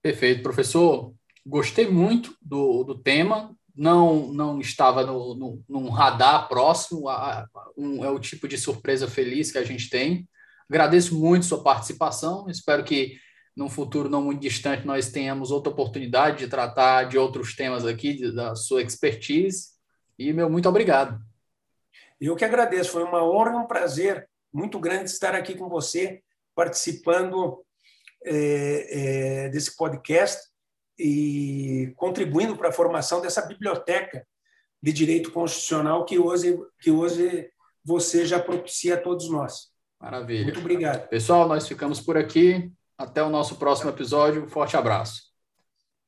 [0.00, 1.12] Perfeito, professor.
[1.44, 3.57] Gostei muito do, do tema.
[3.78, 7.08] Não, não estava no, no, num radar próximo.
[7.08, 7.46] A,
[7.76, 10.28] um, é o tipo de surpresa feliz que a gente tem.
[10.68, 12.50] Agradeço muito sua participação.
[12.50, 13.16] Espero que
[13.56, 18.32] num futuro não muito distante, nós tenhamos outra oportunidade de tratar de outros temas aqui,
[18.32, 19.70] da sua expertise.
[20.16, 21.20] E, meu, muito obrigado.
[22.20, 26.20] Eu que agradeço, foi uma honra um prazer muito grande estar aqui com você,
[26.54, 27.64] participando
[28.24, 30.47] é, é, desse podcast
[30.98, 34.26] e contribuindo para a formação dessa biblioteca
[34.82, 37.50] de direito constitucional que hoje, que hoje
[37.84, 39.68] você já propicia a todos nós.
[40.00, 40.44] Maravilha.
[40.44, 41.08] Muito obrigado.
[41.08, 42.70] Pessoal, nós ficamos por aqui.
[42.96, 44.48] Até o nosso próximo episódio.
[44.48, 45.27] Forte abraço.